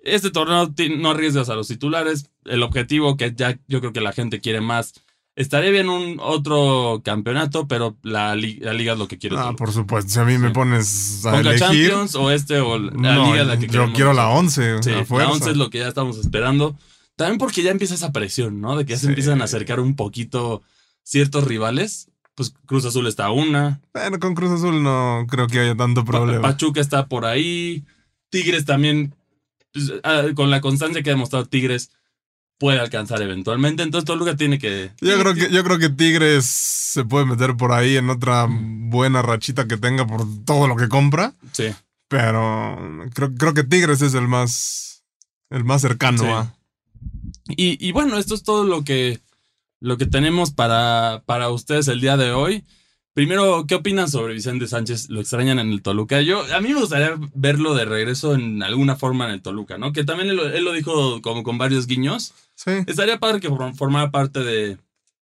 este 0.00 0.30
torneo 0.30 0.72
no 0.98 1.10
arriesgas 1.10 1.48
a 1.48 1.54
los 1.54 1.68
titulares. 1.68 2.30
El 2.44 2.62
objetivo 2.62 3.16
que 3.16 3.32
ya 3.36 3.58
yo 3.68 3.80
creo 3.80 3.92
que 3.92 4.00
la 4.00 4.12
gente 4.12 4.40
quiere 4.40 4.60
más. 4.60 4.94
Estaría 5.34 5.70
bien 5.70 5.90
un 5.90 6.16
otro 6.18 7.02
campeonato, 7.04 7.68
pero 7.68 7.98
la, 8.02 8.34
li- 8.34 8.58
la 8.60 8.72
liga 8.72 8.94
es 8.94 8.98
lo 8.98 9.06
que 9.06 9.18
quiere. 9.18 9.36
Ah, 9.38 9.52
por 9.54 9.70
supuesto, 9.70 10.10
si 10.10 10.18
a 10.18 10.24
mí 10.24 10.38
me 10.38 10.50
pones 10.50 11.26
a 11.26 11.32
Conca 11.32 11.50
elegir, 11.50 11.58
Champions 11.90 12.14
o 12.14 12.30
este 12.30 12.58
o 12.60 12.78
la 12.78 12.90
no, 13.16 13.26
liga 13.26 13.42
es 13.42 13.46
la 13.46 13.58
que 13.58 13.66
yo 13.66 13.72
queremos 13.72 13.94
quiero 13.94 14.12
la 14.14 14.22
nosotros. 14.32 14.58
11, 14.78 14.82
Sí, 14.82 14.90
la 14.92 15.04
fuerza. 15.04 15.32
11 15.32 15.50
es 15.50 15.56
lo 15.58 15.68
que 15.68 15.78
ya 15.80 15.88
estamos 15.88 16.16
esperando. 16.16 16.74
También 17.16 17.36
porque 17.38 17.62
ya 17.62 17.70
empieza 17.70 17.94
esa 17.94 18.12
presión, 18.12 18.62
¿no? 18.62 18.78
De 18.78 18.86
que 18.86 18.94
ya 18.94 18.98
se 18.98 19.08
empiezan 19.08 19.42
a 19.42 19.44
acercar 19.44 19.78
un 19.80 19.94
poquito 19.94 20.62
ciertos 21.02 21.44
rivales. 21.44 22.08
Pues 22.36 22.54
Cruz 22.66 22.84
Azul 22.84 23.06
está 23.08 23.24
a 23.26 23.32
una. 23.32 23.80
Bueno, 23.92 24.20
con 24.20 24.34
Cruz 24.34 24.52
Azul 24.52 24.82
no 24.82 25.26
creo 25.28 25.48
que 25.48 25.58
haya 25.58 25.74
tanto 25.74 26.04
Pa- 26.04 26.12
problema. 26.12 26.42
Pachuca 26.42 26.80
está 26.80 27.06
por 27.06 27.24
ahí. 27.24 27.82
Tigres 28.30 28.64
también, 28.64 29.14
pues, 29.72 29.92
ah, 30.04 30.22
con 30.34 30.50
la 30.50 30.60
constancia 30.60 31.02
que 31.02 31.10
ha 31.10 31.14
demostrado 31.14 31.46
Tigres, 31.46 31.90
puede 32.58 32.78
alcanzar 32.78 33.22
eventualmente. 33.22 33.82
Entonces 33.82 34.04
Toluca 34.06 34.36
tiene 34.36 34.58
que... 34.58 34.90
Yo 35.00 35.18
creo 35.18 35.34
que, 35.34 35.50
yo 35.50 35.64
creo 35.64 35.78
que 35.78 35.88
Tigres 35.88 36.44
se 36.44 37.04
puede 37.04 37.24
meter 37.26 37.56
por 37.56 37.72
ahí 37.72 37.96
en 37.96 38.10
otra 38.10 38.46
buena 38.50 39.22
rachita 39.22 39.66
que 39.66 39.76
tenga 39.78 40.06
por 40.06 40.22
todo 40.44 40.68
lo 40.68 40.76
que 40.76 40.88
compra. 40.88 41.32
Sí. 41.52 41.68
Pero 42.08 42.78
creo, 43.14 43.34
creo 43.34 43.54
que 43.54 43.64
Tigres 43.64 44.02
es 44.02 44.12
el 44.14 44.28
más, 44.28 45.04
el 45.50 45.64
más 45.64 45.80
cercano 45.80 46.18
Sí. 46.22 46.26
a. 46.28 46.54
Y, 47.48 47.86
y 47.86 47.92
bueno, 47.92 48.18
esto 48.18 48.34
es 48.34 48.42
todo 48.42 48.64
lo 48.64 48.84
que, 48.84 49.20
lo 49.80 49.96
que 49.98 50.06
tenemos 50.06 50.52
para, 50.52 51.22
para 51.26 51.50
ustedes 51.50 51.88
el 51.88 52.00
día 52.00 52.16
de 52.16 52.32
hoy. 52.32 52.64
Primero, 53.12 53.64
¿qué 53.66 53.74
opinan 53.76 54.10
sobre 54.10 54.34
Vicente 54.34 54.66
Sánchez? 54.68 55.08
¿Lo 55.08 55.20
extrañan 55.20 55.58
en 55.58 55.70
el 55.72 55.80
Toluca? 55.80 56.20
Yo, 56.20 56.42
a 56.54 56.60
mí 56.60 56.68
me 56.74 56.80
gustaría 56.80 57.12
verlo 57.34 57.74
de 57.74 57.86
regreso 57.86 58.34
en 58.34 58.62
alguna 58.62 58.96
forma 58.96 59.24
en 59.26 59.30
el 59.30 59.40
Toluca, 59.42 59.78
¿no? 59.78 59.92
Que 59.94 60.04
también 60.04 60.28
él, 60.28 60.36
lo- 60.36 60.46
él 60.48 60.64
lo 60.64 60.72
dijo 60.72 61.22
como 61.22 61.42
con 61.42 61.56
varios 61.56 61.86
guiños. 61.86 62.34
Sí, 62.54 62.72
Estaría 62.86 63.18
padre 63.18 63.40
que 63.40 63.48
form- 63.48 63.74
formara 63.74 64.10
parte 64.10 64.40
de, 64.40 64.76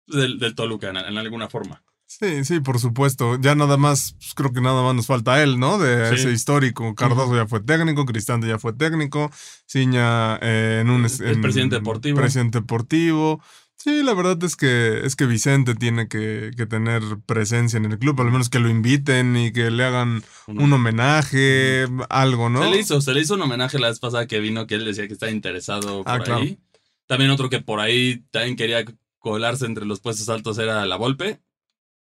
del, 0.06 0.38
del 0.38 0.54
Toluca 0.54 0.90
en, 0.90 0.98
en 0.98 1.16
alguna 1.16 1.48
forma. 1.48 1.82
sí, 2.04 2.44
sí, 2.44 2.60
por 2.60 2.78
supuesto. 2.78 3.38
Ya 3.40 3.54
nada 3.54 3.78
más, 3.78 4.16
pues, 4.18 4.34
creo 4.34 4.52
que 4.52 4.60
nada 4.60 4.82
más 4.82 4.94
nos 4.94 5.06
falta 5.06 5.42
él, 5.42 5.58
¿no? 5.58 5.78
De 5.78 6.10
Sí. 6.10 6.14
ese 6.16 6.30
histórico. 6.32 6.94
Cardoso 6.94 7.34
ya 7.36 7.46
fue 7.46 7.60
técnico, 7.60 8.04
Cristante 8.04 8.48
ya 8.48 8.58
fue 8.58 8.74
técnico, 8.74 9.30
Ciña 9.66 10.36
eh, 10.42 10.80
en 10.82 10.90
un... 10.90 11.06
Es 11.06 11.18
presidente 11.40 11.76
deportivo. 11.76 12.18
Presidente 12.18 12.58
deportivo. 12.60 13.42
Sí, 13.80 14.02
la 14.02 14.12
verdad 14.12 14.42
es 14.42 14.56
que, 14.56 15.02
es 15.04 15.14
que 15.14 15.24
Vicente 15.26 15.76
tiene 15.76 16.08
que, 16.08 16.50
que 16.56 16.66
tener 16.66 17.00
presencia 17.26 17.76
en 17.76 17.84
el 17.84 17.98
club, 17.98 18.20
al 18.20 18.30
menos 18.32 18.50
que 18.50 18.58
lo 18.58 18.68
inviten 18.68 19.36
y 19.36 19.52
que 19.52 19.70
le 19.70 19.84
hagan 19.84 20.24
un 20.48 20.72
homenaje, 20.72 21.86
algo, 22.08 22.50
¿no? 22.50 22.64
Se 22.64 22.70
le 22.70 22.80
hizo, 22.80 23.00
se 23.00 23.14
le 23.14 23.20
hizo 23.20 23.34
un 23.34 23.42
homenaje 23.42 23.78
la 23.78 23.88
vez 23.88 24.00
pasada 24.00 24.26
que 24.26 24.40
vino, 24.40 24.66
que 24.66 24.74
él 24.74 24.84
decía 24.84 25.06
que 25.06 25.12
estaba 25.12 25.30
interesado 25.30 26.02
por 26.02 26.12
Ah, 26.12 26.18
claro. 26.18 26.40
ahí. 26.42 26.58
También 27.06 27.30
otro 27.30 27.48
que 27.48 27.60
por 27.60 27.78
ahí 27.78 28.24
también 28.32 28.56
quería 28.56 28.84
colarse 29.20 29.64
entre 29.66 29.86
los 29.86 30.00
puestos 30.00 30.28
altos 30.28 30.58
era 30.58 30.84
la 30.84 30.96
Volpe. 30.96 31.40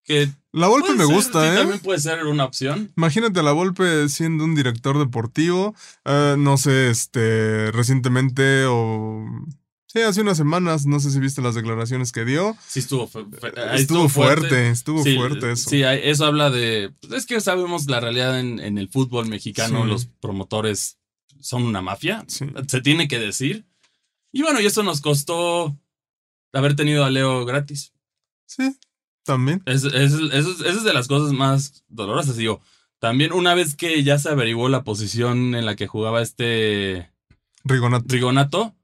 Que 0.06 0.30
La 0.52 0.68
Volpe 0.68 0.92
me 0.92 1.06
ser, 1.06 1.16
gusta, 1.16 1.42
sí, 1.42 1.48
¿eh? 1.54 1.58
También 1.58 1.80
puede 1.80 2.00
ser 2.00 2.24
una 2.26 2.46
opción. 2.46 2.92
Imagínate 2.98 3.40
a 3.40 3.44
la 3.44 3.52
Volpe 3.52 4.08
siendo 4.10 4.44
un 4.44 4.54
director 4.54 5.00
deportivo, 5.00 5.74
eh, 6.06 6.36
no 6.38 6.58
sé, 6.58 6.90
este, 6.92 7.72
recientemente 7.72 8.66
o... 8.68 9.26
Sí, 9.94 10.02
hace 10.02 10.22
unas 10.22 10.38
semanas, 10.38 10.88
no 10.88 11.00
sé 11.00 11.12
si 11.12 11.20
viste 11.20 11.42
las 11.44 11.54
declaraciones 11.54 12.12
que 12.12 12.26
dio. 12.26 12.58
Sí, 12.68 12.80
estuvo, 12.80 13.08
fu- 13.08 13.28
ahí 13.70 13.80
Estuvo 13.82 14.10
fuerte, 14.10 14.70
estuvo 14.72 15.04
Sí, 15.04 15.16
fuerte 15.16 15.52
eso. 15.52 15.70
Sí, 15.70 15.84
eso 15.84 16.26
habla 16.26 16.50
de. 16.50 16.92
pues, 17.00 17.14
es 17.14 17.26
que 17.28 17.40
sabemos 17.42 17.86
la 17.86 18.00
realidad 18.00 18.40
en, 18.40 18.60
en 18.60 18.80
el 18.80 18.90
fútbol 18.90 19.28
mexicano, 19.28 19.84
Sí. 19.84 19.90
los 19.90 20.06
promotores 20.08 20.98
son 21.40 21.64
una 21.64 21.82
mafia. 21.84 22.26
Sí. 22.28 22.46
Se 22.68 22.82
tiene 22.82 23.08
que 23.08 23.20
decir. 23.20 23.66
Y 24.32 24.42
bueno, 24.42 24.60
y 24.62 24.66
eso 24.66 24.82
nos 24.82 25.00
costó 25.00 25.78
haber 26.54 26.76
tenido 26.76 27.06
a 27.06 27.12
Leo 27.12 27.46
gratis. 27.46 27.94
Sí, 28.48 28.76
también. 29.24 29.62
Es, 29.68 29.84
es, 29.84 29.94
es- 29.94 30.14
es- 30.14 30.60
esa 30.62 30.70
es 30.70 30.84
de 30.84 30.94
las 30.94 31.08
cosas 31.08 31.34
más 31.34 31.84
dolorosas. 31.88 32.36
Digo, 32.36 32.62
también 32.98 33.32
una 33.32 33.54
vez 33.54 33.76
que 33.76 34.02
ya 34.04 34.18
se 34.18 34.30
averiguó 34.30 34.70
la 34.70 34.84
posición 34.84 35.54
en 35.54 35.68
la 35.68 35.76
que 35.76 35.86
jugaba 35.86 36.24
este 36.24 37.12
Rigonato. 37.64 38.06
Rigonato, 38.08 38.76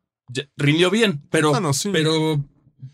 rindió 0.58 0.90
bien, 0.92 1.22
pero, 1.30 1.56
Ah, 1.56 1.60
no, 1.60 1.74
sí. 1.74 1.90
pero 1.92 2.44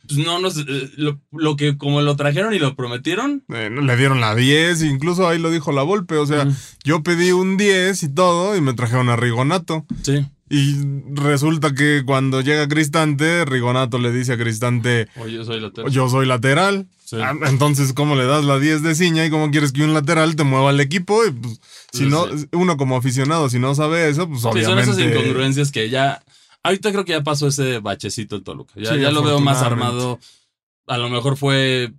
pues, 0.08 0.18
no 0.20 0.40
nos, 0.40 0.58
eh, 0.58 0.92
lo, 0.98 1.20
lo 1.32 1.56
que 1.56 1.78
como 1.78 2.02
lo 2.02 2.16
trajeron 2.16 2.54
y 2.54 2.60
lo 2.60 2.76
prometieron. 2.76 3.44
Eh, 3.54 3.70
no, 3.72 3.82
le 3.82 3.96
dieron 3.98 4.22
la 4.22 4.36
10, 4.36 4.84
incluso 4.84 5.28
ahí 5.28 5.40
lo 5.40 5.52
dijo 5.52 5.72
la 5.72 5.84
Volpe. 5.84 6.16
O 6.18 6.26
sea, 6.26 6.46
mm, 6.46 6.56
yo 6.84 7.04
pedí 7.04 7.32
un 7.32 7.58
10 7.58 8.04
y 8.04 8.10
todo, 8.14 8.56
y 8.56 8.62
me 8.62 8.74
trajeron 8.74 9.10
a 9.10 9.16
Rigonato. 9.16 9.86
sí. 10.04 10.26
Y 10.48 10.76
resulta 11.16 11.74
que 11.74 12.04
cuando 12.06 12.40
llega 12.40 12.68
Cristante, 12.68 13.46
Rigonato 13.46 13.98
le 13.98 14.12
dice 14.12 14.34
a 14.34 14.38
Cristante, 14.38 15.08
Oye, 15.16 15.34
yo 15.34 15.44
soy 15.44 15.60
lateral. 15.60 15.92
yo 15.92 16.08
soy 16.08 16.28
lateral. 16.28 16.88
Sí. 17.04 17.16
Ah, 17.20 17.34
Entonces, 17.48 17.94
¿cómo 17.94 18.16
le 18.16 18.26
das 18.28 18.46
la 18.46 18.60
10 18.60 18.84
de 18.84 18.94
ciña 18.94 19.26
y 19.26 19.32
cómo 19.32 19.50
quieres 19.50 19.72
que 19.72 19.84
un 19.84 19.96
lateral 19.96 20.36
te 20.36 20.44
mueva 20.44 20.70
el 20.70 20.80
equipo? 20.82 21.26
Y 21.26 21.32
pues, 21.32 21.60
si 21.92 22.04
Sí, 22.04 22.06
no, 22.06 22.28
sí. 22.38 22.46
uno 22.52 22.78
como 22.78 22.96
aficionado, 22.96 23.50
si 23.50 23.58
no 23.58 23.74
sabe 23.74 24.08
eso, 24.08 24.28
pues 24.28 24.42
Sí, 24.42 24.44
son 24.44 24.52
obviamente. 24.54 24.92
esas 24.92 25.00
incongruencias 25.04 25.72
que 25.72 25.90
ya. 25.90 26.22
Ahorita 26.66 26.92
creo 26.92 27.06
que 27.06 27.12
ya 27.14 27.24
pasó 27.24 27.48
ese 27.48 27.80
bachecito 27.80 28.38
en 28.38 28.44
Toluca. 28.44 28.74
Ya, 28.76 28.94
Sí, 28.94 29.00
ya 29.00 29.12
lo 29.12 29.24
veo 29.24 29.40
más 29.40 29.62
armado. 29.62 30.20
A 30.88 30.98
lo 30.98 31.10
mejor 31.10 31.38
fue. 31.38 31.94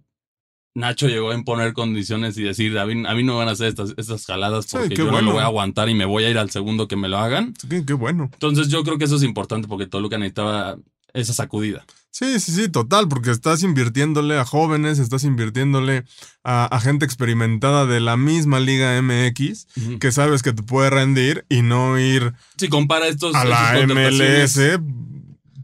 Nacho 0.74 1.08
llegó 1.08 1.30
a 1.30 1.34
imponer 1.34 1.72
condiciones 1.72 2.36
y 2.36 2.42
decir: 2.42 2.78
A 2.78 2.84
mí, 2.84 3.04
a 3.06 3.14
mí 3.14 3.22
no 3.22 3.32
me 3.32 3.38
van 3.38 3.48
a 3.48 3.52
hacer 3.52 3.68
estas, 3.68 3.94
estas 3.96 4.26
jaladas 4.26 4.66
porque 4.66 4.94
yo 4.94 5.10
no 5.10 5.22
lo 5.22 5.32
voy 5.32 5.42
a 5.42 5.46
aguantar 5.46 5.88
y 5.88 5.94
me 5.94 6.04
voy 6.04 6.24
a 6.24 6.30
ir 6.30 6.36
al 6.36 6.50
segundo 6.50 6.86
que 6.86 6.96
me 6.96 7.08
lo 7.08 7.16
hagan. 7.18 7.54
Qué 7.68 7.92
bueno. 7.94 8.28
Entonces 8.32 8.68
yo 8.68 8.84
creo 8.84 8.98
que 8.98 9.04
eso 9.04 9.16
es 9.16 9.22
importante 9.22 9.68
porque 9.68 9.86
Toluca 9.86 10.18
necesitaba 10.18 10.76
esa 11.20 11.32
sacudida. 11.32 11.84
Sí, 12.10 12.40
sí, 12.40 12.52
sí, 12.52 12.68
total, 12.70 13.08
porque 13.08 13.30
estás 13.30 13.62
invirtiéndole 13.62 14.38
a 14.38 14.44
jóvenes, 14.46 14.98
estás 14.98 15.22
invirtiéndole 15.24 16.04
a, 16.44 16.64
a 16.64 16.80
gente 16.80 17.04
experimentada 17.04 17.84
de 17.84 18.00
la 18.00 18.16
misma 18.16 18.58
Liga 18.58 19.00
MX, 19.02 19.66
que 20.00 20.12
sabes 20.12 20.42
que 20.42 20.54
te 20.54 20.62
puede 20.62 20.88
rendir 20.88 21.44
y 21.50 21.60
no 21.60 21.98
ir 21.98 22.32
Si 22.56 22.68
compara 22.68 23.06
estos. 23.08 23.34
a 23.34 23.44
la 23.44 23.74
MLS 23.86 24.58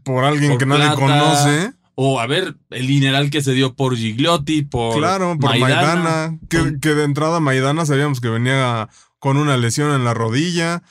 por 0.03 0.25
alguien 0.25 0.51
por 0.51 0.59
que 0.59 0.65
nadie 0.67 0.83
plata, 0.83 0.95
conoce. 0.99 1.73
O 1.95 2.19
a 2.19 2.27
ver, 2.27 2.55
el 2.71 2.87
dineral 2.87 3.29
que 3.29 3.41
se 3.41 3.53
dio 3.53 3.73
por 3.75 3.95
Gigliotti, 3.95 4.63
por. 4.63 4.97
Claro, 4.97 5.37
por 5.39 5.51
Maidana. 5.51 5.95
Maidana. 6.03 6.39
que, 6.49 6.57
Con- 6.59 6.79
que 6.79 6.89
de 6.95 7.03
entrada 7.03 7.39
Maidana 7.39 7.85
sabíamos 7.85 8.19
que 8.19 8.29
venía 8.29 8.89
con 9.19 9.37
una 9.37 9.57
lesión 9.57 9.91
en 9.93 10.03
la 10.03 10.13
rodilla. 10.13 10.83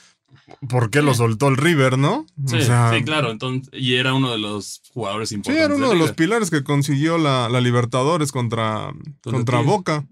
¿Por 0.69 0.89
qué 0.89 1.01
lo 1.01 1.11
Sí. 1.13 1.19
soltó 1.19 1.47
el 1.47 1.57
River, 1.57 1.97
no? 1.97 2.25
Sí, 2.47 2.57
O 2.57 2.61
sea, 2.61 2.91
sí, 2.93 3.03
claro. 3.03 3.31
Entonces, 3.31 3.69
y 3.73 3.95
era 3.95 4.13
uno 4.13 4.31
de 4.31 4.37
los 4.39 4.81
jugadores 4.93 5.29
Sí, 5.29 5.35
importantes. 5.35 5.65
era 5.65 5.75
uno 5.75 5.89
de 5.89 5.95
los 5.97 6.11
pilares 6.13 6.49
que 6.49 6.63
consiguió 6.63 7.17
la, 7.17 7.47
la 7.49 7.61
Libertadores 7.61 8.31
contra, 8.31 8.93
contra. 9.21 9.59
Boca. 9.61 10.05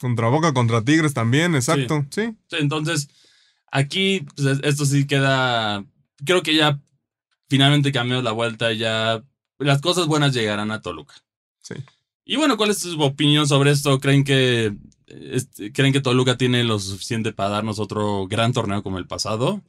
Contra 0.00 0.28
Boca, 0.28 0.54
contra 0.54 0.82
Tigres 0.82 1.12
también, 1.12 1.54
exacto. 1.54 2.06
Sí. 2.10 2.34
Sí, 2.48 2.56
Entonces, 2.60 3.08
aquí, 3.70 4.26
pues, 4.36 4.46
es- 4.46 4.60
esto 4.62 4.86
sí 4.86 5.06
queda. 5.06 5.84
Creo 6.24 6.42
que 6.42 6.54
ya 6.54 6.80
finalmente 7.48 7.92
cambió 7.92 8.22
la 8.22 8.32
vuelta. 8.32 8.72
Ya 8.72 9.22
las 9.58 9.80
cosas 9.82 10.06
buenas 10.06 10.32
llegarán 10.32 10.70
a 10.70 10.80
Toluca. 10.80 11.14
Sí. 11.62 11.74
Y 12.24 12.36
bueno, 12.36 12.56
¿cuál 12.56 12.70
es 12.70 12.78
su 12.78 12.98
opinión 13.02 13.46
sobre 13.48 13.72
esto? 13.72 13.98
¿Creen 14.00 14.24
que, 14.24 14.74
¿creen 15.74 15.92
que 15.92 16.00
Toluca 16.00 16.36
tiene 16.36 16.64
lo 16.64 16.78
suficiente 16.78 17.32
para 17.32 17.50
darnos 17.50 17.78
otro 17.78 18.26
gran 18.28 18.52
torneo 18.52 18.82
como 18.82 18.98
el 18.98 19.06
pasado? 19.06 19.62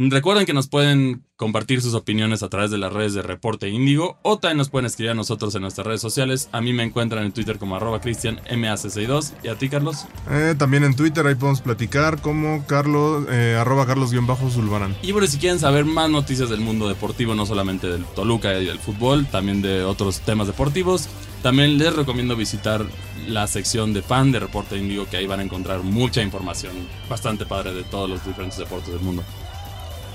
Recuerden 0.00 0.46
que 0.46 0.52
nos 0.52 0.68
pueden 0.68 1.24
compartir 1.34 1.82
sus 1.82 1.94
opiniones 1.94 2.44
a 2.44 2.48
través 2.48 2.70
de 2.70 2.78
las 2.78 2.92
redes 2.92 3.14
de 3.14 3.22
Reporte 3.22 3.68
Índigo 3.68 4.16
o 4.22 4.38
también 4.38 4.58
nos 4.58 4.68
pueden 4.68 4.86
escribir 4.86 5.10
a 5.10 5.14
nosotros 5.14 5.56
en 5.56 5.62
nuestras 5.62 5.88
redes 5.88 6.00
sociales. 6.00 6.48
A 6.52 6.60
mí 6.60 6.72
me 6.72 6.84
encuentran 6.84 7.24
en 7.24 7.32
Twitter 7.32 7.58
como 7.58 7.74
arroba 7.74 8.00
cristianmac62 8.00 9.32
y 9.42 9.48
a 9.48 9.56
ti, 9.56 9.68
Carlos. 9.68 10.06
Eh, 10.30 10.54
también 10.56 10.84
en 10.84 10.94
Twitter 10.94 11.26
ahí 11.26 11.34
podemos 11.34 11.62
platicar 11.62 12.22
como 12.22 12.64
Carlos, 12.66 13.26
eh, 13.28 13.56
arroba 13.58 13.86
Carlos-Zulbarán. 13.86 14.94
Y 15.02 15.10
bueno, 15.10 15.26
si 15.26 15.36
quieren 15.36 15.58
saber 15.58 15.84
más 15.84 16.08
noticias 16.08 16.48
del 16.48 16.60
mundo 16.60 16.88
deportivo, 16.88 17.34
no 17.34 17.44
solamente 17.44 17.88
del 17.88 18.04
Toluca 18.04 18.56
y 18.56 18.66
del 18.66 18.78
fútbol, 18.78 19.26
también 19.26 19.62
de 19.62 19.82
otros 19.82 20.20
temas 20.20 20.46
deportivos, 20.46 21.08
también 21.42 21.76
les 21.76 21.96
recomiendo 21.96 22.36
visitar 22.36 22.86
la 23.28 23.46
sección 23.46 23.92
de 23.92 24.02
fan 24.02 24.32
de 24.32 24.40
Reporte 24.40 24.76
Índigo, 24.76 25.06
que 25.08 25.16
ahí 25.16 25.26
van 25.26 25.40
a 25.40 25.42
encontrar 25.42 25.82
mucha 25.82 26.22
información 26.22 26.72
bastante 27.08 27.46
padre 27.46 27.72
de 27.74 27.84
todos 27.84 28.08
los 28.08 28.24
diferentes 28.24 28.58
deportes 28.58 28.92
del 28.92 29.00
mundo. 29.00 29.22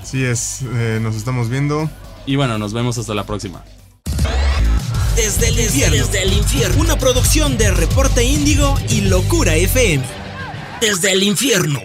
Así 0.02 0.24
es, 0.24 0.62
eh, 0.62 0.98
nos 1.00 1.16
estamos 1.16 1.48
viendo. 1.48 1.88
Y 2.26 2.36
bueno, 2.36 2.58
nos 2.58 2.72
vemos 2.72 2.98
hasta 2.98 3.14
la 3.14 3.24
próxima. 3.24 3.64
Desde 5.16 5.48
el 5.48 5.60
infierno. 5.60 5.96
Desde 5.96 6.22
el 6.22 6.32
infierno. 6.32 6.80
Una 6.80 6.98
producción 6.98 7.56
de 7.56 7.70
Reporte 7.70 8.24
Índigo 8.24 8.74
y 8.88 9.02
Locura 9.02 9.54
FM. 9.54 10.04
Desde 10.80 11.12
el 11.12 11.22
infierno. 11.22 11.80